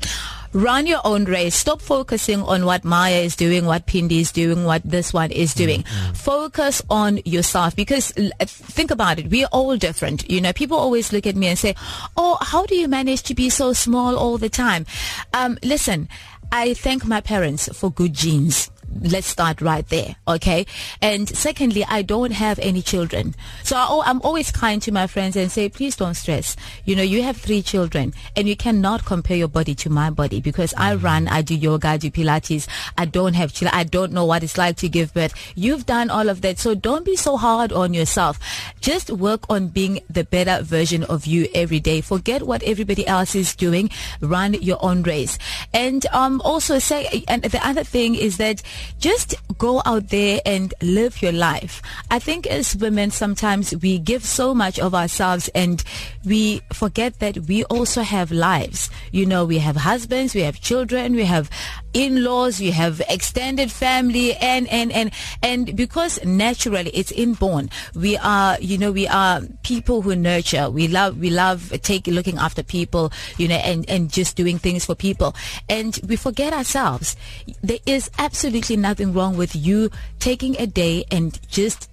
Run 0.53 0.89
your 0.89 1.01
own 1.05 1.27
race. 1.27 1.55
Stop 1.55 1.81
focusing 1.81 2.43
on 2.43 2.67
what 2.67 2.83
Maya 2.83 3.21
is 3.21 3.37
doing, 3.37 3.65
what 3.65 3.87
Phindi 3.87 4.21
is 4.21 4.33
doing, 4.33 4.65
what 4.65 4.83
this 4.83 5.13
one 5.13 5.31
is 5.31 5.55
doing. 5.55 5.85
Mm, 5.85 6.11
mm. 6.11 6.17
Focus 6.17 6.83
on 6.91 7.19
yourself 7.25 7.77
because 7.77 8.13
uh, 8.19 8.45
think 8.47 8.91
about 8.91 9.21
it. 9.21 9.31
We're 9.31 9.47
all 9.53 9.77
different. 9.77 10.29
You 10.29 10.41
know, 10.41 10.53
people 10.53 10.77
always 10.77 11.13
look 11.13 11.29
at 11.29 11.37
me 11.37 11.47
and 11.47 11.57
say, 11.57 11.77
"Oh, 12.17 12.37
how 12.41 12.67
do 12.67 12.75
you 12.75 12.89
manage 12.89 13.23
to 13.25 13.35
be 13.37 13.49
so 13.49 13.73
small 13.73 14.17
all 14.17 14.39
the 14.39 14.49
time?" 14.49 14.87
Um, 15.33 15.57
listen, 15.63 16.09
I 16.51 16.75
thank 16.75 17.07
my 17.07 17.21
parents 17.21 17.69
for 17.73 17.93
good 17.93 18.15
genes. 18.15 18.73
Let's 19.03 19.29
start 19.29 19.61
right 19.61 19.89
there, 19.89 20.17
okay? 20.27 20.67
And 21.01 21.29
secondly, 21.29 21.85
I 21.89 22.03
don't 22.03 22.33
have 22.33 22.59
any 22.59 22.83
children. 22.83 23.35
So 23.63 23.77
I, 23.77 24.03
i'm 24.07 24.21
always 24.23 24.51
kind 24.51 24.83
to 24.83 24.93
my 24.93 25.07
friends 25.07 25.37
and 25.37 25.51
say, 25.51 25.69
please 25.69 25.97
don't 25.97 26.15
stress. 26.15 26.57
You 26.85 26.97
know, 26.97 27.03
you 27.03 27.23
have 27.23 27.37
three 27.37 27.63
children 27.63 28.13
and 28.37 28.49
you 28.49 28.57
cannot 28.57 29.05
compare 29.05 29.37
your 29.37 29.49
body 29.49 29.75
to 29.77 29.91
my 29.91 30.11
body 30.11 30.41
because 30.41 30.75
I 30.77 30.95
run, 30.97 31.29
I 31.29 31.43
do 31.43 31.55
yoga, 31.55 31.89
I 31.89 31.97
do 31.99 32.11
Pilates. 32.11 32.67
I 32.99 33.05
don't 33.05 33.35
have 33.35 33.53
children. 33.53 33.79
I 33.79 33.85
don't 33.85 34.13
know 34.13 34.25
what 34.25 34.43
it's 34.43 34.59
like 34.59 34.77
to 34.79 34.89
give 34.89 35.15
birth. 35.15 35.35
You've 35.55 35.87
done 35.87 36.11
all 36.11 36.29
of 36.29 36.41
that. 36.43 36.59
So 36.59 36.75
don't 36.75 37.05
be 37.05 37.17
so 37.17 37.37
hard 37.37 37.73
on 37.73 37.95
yourself. 37.95 38.39
Just 38.81 39.11
work 39.11 39.45
on 39.49 39.69
being 39.69 40.01
the 40.11 40.25
better 40.25 40.63
version 40.63 41.05
of 41.05 41.27
you 41.27 41.49
every 41.55 41.81
day. 41.81 42.01
Forget 42.01 42.43
what 42.43 42.63
everybody 42.65 43.07
else 43.07 43.35
is 43.35 43.55
doing. 43.55 43.91
Run 44.21 44.55
your 44.55 44.79
own 44.83 45.03
race. 45.03 45.39
And 45.73 46.07
um, 46.13 46.41
also 46.43 46.79
say, 46.79 47.25
and 47.29 47.43
the 47.45 47.65
other 47.67 47.85
thing 47.85 48.15
is 48.15 48.37
that 48.39 48.63
just 48.99 49.35
go 49.59 49.83
out 49.85 50.09
there 50.09 50.41
and 50.45 50.73
live 50.83 51.23
your 51.23 51.33
life. 51.33 51.83
I 52.11 52.19
think 52.19 52.47
as 52.47 52.77
women, 52.77 53.11
sometimes 53.11 53.75
we 53.77 53.99
give 53.99 54.25
so 54.25 54.55
much 54.55 54.79
of 54.79 54.95
ourselves 54.95 55.49
and 55.55 55.83
we 56.25 56.63
forget 56.73 57.19
that 57.21 57.39
we 57.49 57.65
also 57.65 58.03
have 58.03 58.31
lives. 58.31 58.91
You 59.13 59.27
know, 59.27 59.45
we 59.45 59.59
have 59.59 59.77
husbands, 59.77 60.35
we 60.35 60.43
have 60.43 60.61
children, 60.61 61.15
we 61.15 61.25
have 61.25 61.51
in-laws, 61.93 62.61
you 62.61 62.73
have 62.73 63.03
extended 63.09 63.71
family 63.71 64.35
and, 64.37 64.69
and, 64.69 64.93
and, 64.93 65.11
and 65.43 65.77
because 65.77 66.25
naturally 66.25 66.91
it's 66.91 67.13
inborn. 67.13 67.71
We 67.95 68.17
are, 68.17 68.59
you 68.61 68.79
know, 68.79 68.93
we 68.93 69.09
are 69.09 69.43
people 69.63 70.03
who 70.03 70.15
nurture. 70.17 70.71
We 70.71 70.89
love, 70.89 71.19
we 71.19 71.31
love 71.31 71.73
taking, 71.83 72.15
looking 72.15 72.39
after 72.39 72.63
people, 72.63 73.13
you 73.37 73.49
know, 73.49 73.57
and, 73.57 73.89
and 73.91 74.11
just 74.11 74.37
doing 74.37 74.59
things 74.59 74.85
for 74.85 74.95
people. 74.95 75.35
And 75.69 75.99
we 76.07 76.17
forget 76.17 76.53
ourselves. 76.53 77.17
There 77.63 77.79
is 77.87 78.11
absolutely 78.19 78.77
nothing 78.77 79.13
wrong 79.13 79.37
with 79.37 79.57
you 79.57 79.91
taking 80.19 80.57
a 80.61 80.67
day 80.67 81.05
and 81.11 81.39
just 81.49 81.90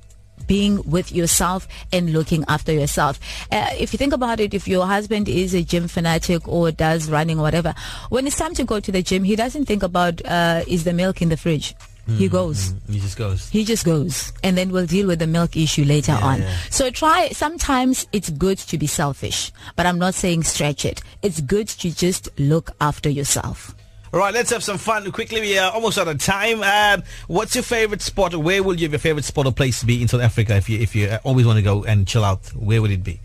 being 0.48 0.82
with 0.90 1.12
yourself 1.12 1.68
and 1.94 2.14
looking 2.14 2.44
after 2.48 2.72
yourself. 2.72 3.20
Uh, 3.52 3.70
if 3.78 3.94
you 3.94 3.98
think 3.98 4.14
about 4.14 4.40
it, 4.40 4.54
if 4.54 4.68
your 4.68 4.88
husband 4.88 5.28
is 5.30 5.54
a 5.54 5.64
gym 5.64 5.88
fanatic 5.88 6.48
or 6.48 6.72
does 6.72 7.10
running 7.10 7.38
or 7.40 7.44
whatever, 7.44 7.74
when 8.10 8.26
it's 8.26 8.38
time 8.38 8.54
to 8.56 8.64
go 8.64 8.80
to 8.80 8.92
the 8.92 9.02
gym, 9.04 9.24
he 9.24 9.36
doesn't 9.36 9.66
think 9.66 9.84
about 9.84 10.26
uh, 10.26 10.64
is 10.68 10.84
the 10.84 10.94
milk 10.94 11.22
in 11.22 11.30
the 11.30 11.38
fridge. 11.38 11.76
He 12.08 12.30
goes. 12.30 12.72
Mm, 12.72 12.94
he 12.94 13.00
just 13.02 13.18
goes. 13.18 13.50
He 13.50 13.66
just 13.66 13.84
goes, 13.84 14.32
and 14.42 14.58
then 14.58 14.70
we'll 14.72 14.86
deal 14.86 15.08
with 15.08 15.20
the 15.20 15.28
milk 15.28 15.58
issue 15.58 15.84
later 15.84 16.14
Yeah, 16.14 16.26
on. 16.26 16.42
yeah. 16.42 16.56
So 16.70 16.90
try. 16.90 17.28
Sometimes 17.34 18.08
it's 18.14 18.30
good 18.30 18.58
to 18.60 18.78
be 18.78 18.88
selfish, 18.88 19.52
but 19.76 19.86
I'm 19.86 20.00
not 20.00 20.14
saying 20.14 20.44
stretch 20.44 20.86
it. 20.86 21.02
It's 21.22 21.42
good 21.42 21.68
to 21.68 21.94
just 21.94 22.30
look 22.40 22.72
after 22.80 23.10
yourself. 23.10 23.76
All 24.14 24.20
right, 24.22 24.34
let's 24.34 24.52
have 24.52 24.64
some 24.64 24.78
fun 24.78 25.12
quickly. 25.12 25.42
We 25.42 25.58
are 25.58 25.70
almost 25.72 25.98
out 25.98 26.08
of 26.08 26.20
time. 26.20 26.64
Um, 26.64 27.04
what's 27.28 27.56
your 27.56 27.64
favorite 27.64 28.02
spot? 28.02 28.34
Where 28.36 28.64
will 28.64 28.76
you 28.76 28.88
your 28.88 29.00
favorite 29.00 29.26
spot 29.26 29.46
or 29.46 29.52
place 29.52 29.84
be 29.84 30.02
in 30.02 30.08
South 30.08 30.22
Africa 30.22 30.56
if 30.56 30.70
you 30.70 30.80
if 30.80 30.96
you 30.96 31.08
uh, 31.08 31.20
always 31.26 31.46
want 31.46 31.58
to 31.58 31.64
go 31.64 31.84
and 31.84 32.08
chill 32.08 32.24
out? 32.24 32.48
Where 32.56 32.82
would 32.82 32.92
it 32.92 33.04
be? 33.04 33.20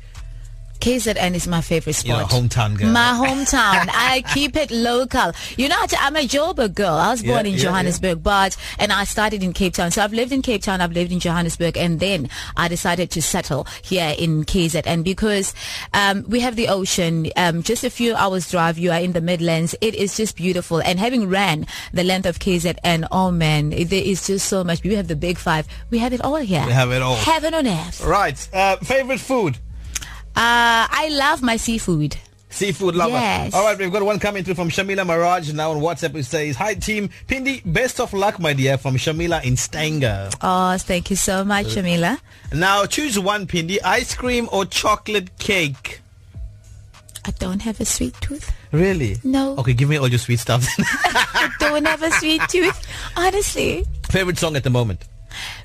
KZN 0.83 1.35
is 1.37 1.47
my 1.47 1.61
favorite 1.61 1.93
spot. 1.93 2.29
hometown 2.29 2.77
girl. 2.77 2.91
My 2.91 3.12
hometown. 3.17 3.89
I 3.93 4.25
keep 4.35 4.57
it 4.57 4.73
local. 4.73 5.31
You 5.57 5.69
know, 5.69 5.77
I'm 6.01 6.17
a 6.17 6.27
Joburg 6.27 6.75
girl. 6.75 6.95
I 6.95 7.12
was 7.12 7.23
born 7.23 7.45
Yeah, 7.47 7.53
in 7.53 7.57
yeah, 7.57 7.62
Johannesburg, 7.62 8.21
but 8.21 8.57
and 8.81 8.93
I 8.93 9.05
started 9.05 9.45
in 9.45 9.53
Cape 9.53 9.75
Town. 9.75 9.93
So 9.93 10.03
I've 10.03 10.12
lived 10.12 10.33
in 10.33 10.43
Cape 10.43 10.61
Town, 10.62 10.81
I've 10.81 10.91
lived 10.91 11.12
in 11.12 11.21
Johannesburg, 11.21 11.77
and 11.77 12.01
then 12.01 12.29
I 12.57 12.67
decided 12.67 13.12
to 13.12 13.23
settle 13.23 13.69
here 13.83 14.12
in 14.19 14.45
KZN 14.45 15.05
because 15.05 15.55
um, 15.95 16.25
we 16.27 16.41
have 16.41 16.57
the 16.57 16.67
ocean. 16.67 17.29
Um, 17.37 17.62
just 17.62 17.85
a 17.85 17.91
few 17.91 18.17
hours 18.17 18.51
drive, 18.51 18.77
you 18.77 18.91
are 18.91 18.99
in 18.99 19.12
the 19.12 19.21
Midlands. 19.21 19.77
It 19.81 19.95
is 19.95 20.17
just 20.17 20.35
beautiful. 20.35 20.83
And 20.83 20.99
having 20.99 21.29
ran 21.29 21.65
the 21.93 22.03
length 22.03 22.27
of 22.27 22.41
KZN, 22.41 23.07
oh 23.12 23.31
man, 23.31 23.71
there 23.71 24.03
is 24.05 24.27
just 24.27 24.49
so 24.49 24.65
much. 24.65 24.83
We 24.83 24.97
have 24.97 25.07
the 25.07 25.15
big 25.15 25.39
five. 25.39 25.69
We 25.91 25.99
have 25.99 26.12
it 26.12 26.23
all 26.23 26.35
here. 26.39 26.67
We 26.67 26.73
have 26.73 26.91
it 26.91 27.03
all. 27.03 27.15
Heaven 27.15 27.55
on 27.55 27.69
earth. 27.69 28.05
Right. 28.05 28.49
Uh, 28.53 28.79
favorite 28.79 29.21
food? 29.21 29.59
Uh, 30.35 30.89
I 30.91 31.11
love 31.12 31.43
my 31.43 31.57
seafood. 31.57 32.17
Seafood 32.49 32.95
lover. 32.95 33.12
Yes. 33.12 33.55
All 33.55 33.65
right, 33.65 33.79
we've 33.79 33.93
got 33.93 34.03
one 34.03 34.19
coming 34.19 34.45
through 34.45 34.55
from 34.55 34.69
Shamila 34.69 35.07
Maraj 35.07 35.53
now 35.55 35.71
on 35.71 35.79
WhatsApp. 35.79 36.15
It 36.17 36.25
says, 36.25 36.57
"Hi 36.57 36.75
team, 36.75 37.09
Phindi, 37.27 37.62
best 37.65 37.99
of 37.99 38.12
luck, 38.12 38.39
my 38.39 38.53
dear, 38.53 38.77
from 38.77 38.97
Shamila 38.97 39.43
in 39.43 39.57
Stanger." 39.57 40.29
Oh, 40.43 40.77
thank 40.77 41.09
you 41.09 41.17
so 41.17 41.45
much, 41.45 41.67
Shamila. 41.67 42.19
Now 42.53 42.85
choose 42.85 43.19
one, 43.19 43.47
Phindi: 43.47 43.79
ice 43.83 44.15
cream 44.15 44.49
or 44.53 44.67
chocolate 44.67 45.39
cake. 45.39 46.03
I 47.25 47.31
don't 47.33 47.62
have 47.62 47.81
a 47.81 47.85
sweet 47.85 48.15
tooth. 48.21 48.53
Really? 48.73 49.17
No. 49.23 49.57
Okay, 49.59 49.75
give 49.75 49.89
me 49.89 49.97
all 49.97 50.09
your 50.09 50.19
sweet 50.19 50.41
stuff. 50.41 50.67
I 50.79 51.51
don't 51.61 51.87
have 51.87 52.03
a 52.03 52.11
sweet 52.12 52.43
tooth. 52.49 52.87
Honestly. 53.17 53.85
Favorite 54.11 54.39
song 54.39 54.57
at 54.57 54.65
the 54.65 54.71
moment? 54.71 55.05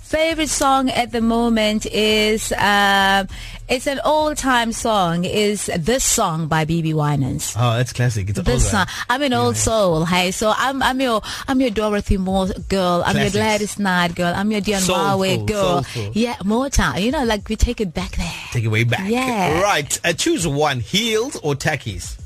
Favorite 0.07 0.47
song 0.47 0.89
at 0.89 1.11
the 1.11 1.19
moment 1.19 1.85
is 1.85 2.53
um, 2.53 3.27
it's 3.67 3.87
an 3.87 3.99
all-time 4.05 4.71
song. 4.71 5.25
Is 5.25 5.65
this 5.77 6.05
song 6.05 6.47
by 6.47 6.63
BeBe 6.63 6.93
Winans? 6.93 7.53
Oh, 7.57 7.75
that's 7.75 7.91
classic. 7.91 8.29
It's 8.29 8.39
This 8.39 8.71
song. 8.71 8.85
right. 8.87 9.05
I'm 9.09 9.21
an 9.21 9.33
old 9.33 9.57
soul, 9.57 10.05
hey. 10.05 10.31
So 10.31 10.53
I'm 10.55 10.81
I'm 10.81 11.01
your 11.01 11.21
I'm 11.49 11.59
your 11.59 11.71
Dorothy 11.71 12.15
Moore 12.15 12.47
girl. 12.69 13.03
I'm 13.05 13.15
Classics. 13.15 13.35
your 13.35 13.43
Gladys 13.43 13.79
Knight 13.79 14.15
girl. 14.15 14.33
I'm 14.33 14.49
your 14.49 14.61
Dion 14.61 14.81
Marway 14.83 15.45
girl. 15.45 15.83
soulful. 15.83 16.11
Yeah, 16.13 16.35
time. 16.69 17.01
You 17.03 17.11
know, 17.11 17.25
like 17.25 17.49
we 17.49 17.57
take 17.57 17.81
it 17.81 17.93
back 17.93 18.15
there. 18.15 18.31
Take 18.53 18.63
it 18.63 18.69
way 18.69 18.85
back. 18.85 19.09
Yeah. 19.09 19.59
Right. 19.61 19.99
Uh, 20.05 20.13
choose 20.13 20.47
one: 20.47 20.79
heels 20.79 21.35
or 21.43 21.53
tackies. 21.53 22.17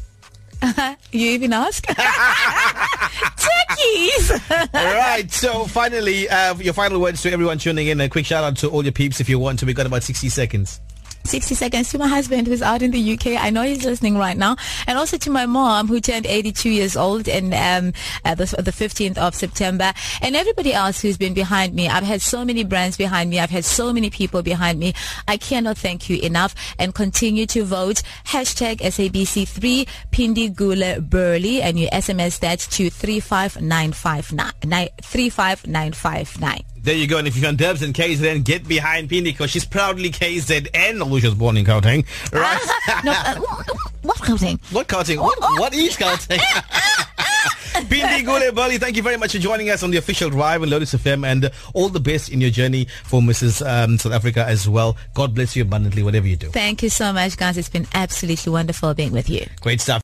You 1.12 1.32
even 1.32 1.52
ask? 1.52 1.86
Turkeys. 1.88 2.02
All 4.74 4.96
right. 4.96 5.30
So 5.30 5.66
finally, 5.66 6.30
uh, 6.30 6.56
your 6.56 6.74
final 6.74 7.02
words 7.02 7.22
to 7.24 7.32
everyone 7.34 7.58
tuning 7.58 7.88
in. 7.88 8.00
A 8.00 8.08
quick 8.08 8.26
shout 8.26 8.46
out 8.46 8.56
to 8.58 8.70
all 8.70 8.84
your 8.84 8.94
peeps 8.94 9.20
if 9.20 9.28
you 9.28 9.38
want 9.38 9.60
to. 9.60 9.66
We've 9.66 9.76
got 9.76 9.86
about 9.86 10.04
60 10.04 10.30
seconds. 10.30 10.80
60 11.32 11.56
seconds 11.56 11.90
to 11.90 11.98
my 11.98 12.08
husband 12.08 12.46
who's 12.46 12.62
out 12.62 12.82
in 12.82 12.92
the 12.92 13.14
UK. 13.14 13.42
I 13.42 13.52
know 13.52 13.62
he's 13.62 13.86
listening 13.86 14.18
right 14.18 14.36
now. 14.36 14.58
And 14.86 14.98
also 14.98 15.16
to 15.16 15.30
my 15.30 15.46
mom 15.46 15.88
who 15.88 16.02
turned 16.02 16.26
82 16.26 16.70
years 16.70 16.98
old 16.98 17.30
and 17.30 17.54
um, 17.54 17.94
uh, 18.26 18.36
the, 18.36 18.48
the 18.62 18.72
15th 18.72 19.18
of 19.18 19.34
September. 19.34 19.94
And 20.22 20.36
everybody 20.36 20.74
else 20.74 21.00
who's 21.00 21.18
been 21.18 21.34
behind 21.34 21.74
me. 21.74 21.88
I've 21.88 22.04
had 22.04 22.22
so 22.22 22.44
many 22.44 22.66
brands 22.66 22.98
behind 22.98 23.30
me. 23.30 23.40
I've 23.40 23.50
had 23.50 23.64
so 23.64 23.94
many 23.94 24.10
people 24.10 24.42
behind 24.42 24.78
me. 24.78 24.94
I 25.26 25.38
cannot 25.38 25.78
thank 25.78 26.10
you 26.10 26.20
enough 26.20 26.54
and 26.78 26.94
continue 26.94 27.46
to 27.46 27.64
vote. 27.64 28.04
Hashtag 28.26 28.82
SABC3 28.82 29.88
Phindi 30.12 30.54
Gule 30.54 31.00
Burley 31.00 31.62
and 31.62 31.80
you 31.80 31.88
SMS 31.92 32.42
that 32.42 32.60
to 32.60 32.90
35959. 32.90 34.90
35959. 35.02 36.71
There 36.84 36.96
you 36.96 37.08
go. 37.08 37.18
And 37.18 37.28
if 37.28 37.38
you're 37.38 37.48
on 37.48 37.56
Dubs 37.56 37.82
and 37.82 37.94
KZN, 37.94 38.44
get 38.44 38.68
behind 38.68 39.10
Phindi 39.10 39.26
because 39.26 39.52
she's 39.52 39.66
proudly 39.66 40.10
KZN, 40.10 41.10
was 41.10 41.36
born 41.36 41.58
in 41.58 41.66
Gauteng. 41.66 42.06
Right. 42.32 43.04
no, 43.04 43.12
uh, 43.12 43.40
what 44.02 44.18
counting? 44.22 44.60
what 44.72 44.88
Gauteng? 44.88 45.22
What, 45.22 45.38
what 45.60 45.74
is 45.74 45.96
Gauteng? 45.96 46.40
Phindi 47.72 48.24
Gule 48.26 48.54
Burley, 48.54 48.78
thank 48.78 48.96
you 48.96 49.04
very 49.04 49.18
much 49.18 49.32
for 49.32 49.40
joining 49.40 49.70
us 49.70 49.84
on 49.84 49.92
the 49.92 49.98
official 49.98 50.30
drive 50.30 50.62
on 50.62 50.70
Lotus 50.70 50.94
FM 50.94 51.26
and 51.26 51.46
uh, 51.46 51.50
all 51.74 51.90
the 51.90 52.00
best 52.00 52.30
in 52.30 52.42
your 52.42 52.50
journey 52.50 52.86
for 53.04 53.22
Mrs. 53.22 53.66
Um, 53.66 53.98
South 53.98 54.14
Africa 54.14 54.46
as 54.46 54.68
well. 54.68 54.98
God 55.14 55.34
bless 55.34 55.56
you 55.56 55.64
abundantly, 55.64 56.04
whatever 56.04 56.28
you 56.28 56.36
do. 56.36 56.50
Thank 56.50 56.84
you 56.84 56.90
so 56.90 57.12
much, 57.14 57.38
guys. 57.38 57.58
It's 57.58 57.70
been 57.70 57.88
absolutely 57.94 58.52
wonderful 58.52 58.94
being 58.94 59.12
with 59.12 59.30
you. 59.30 59.46
Great 59.62 59.82
stuff. 59.82 60.00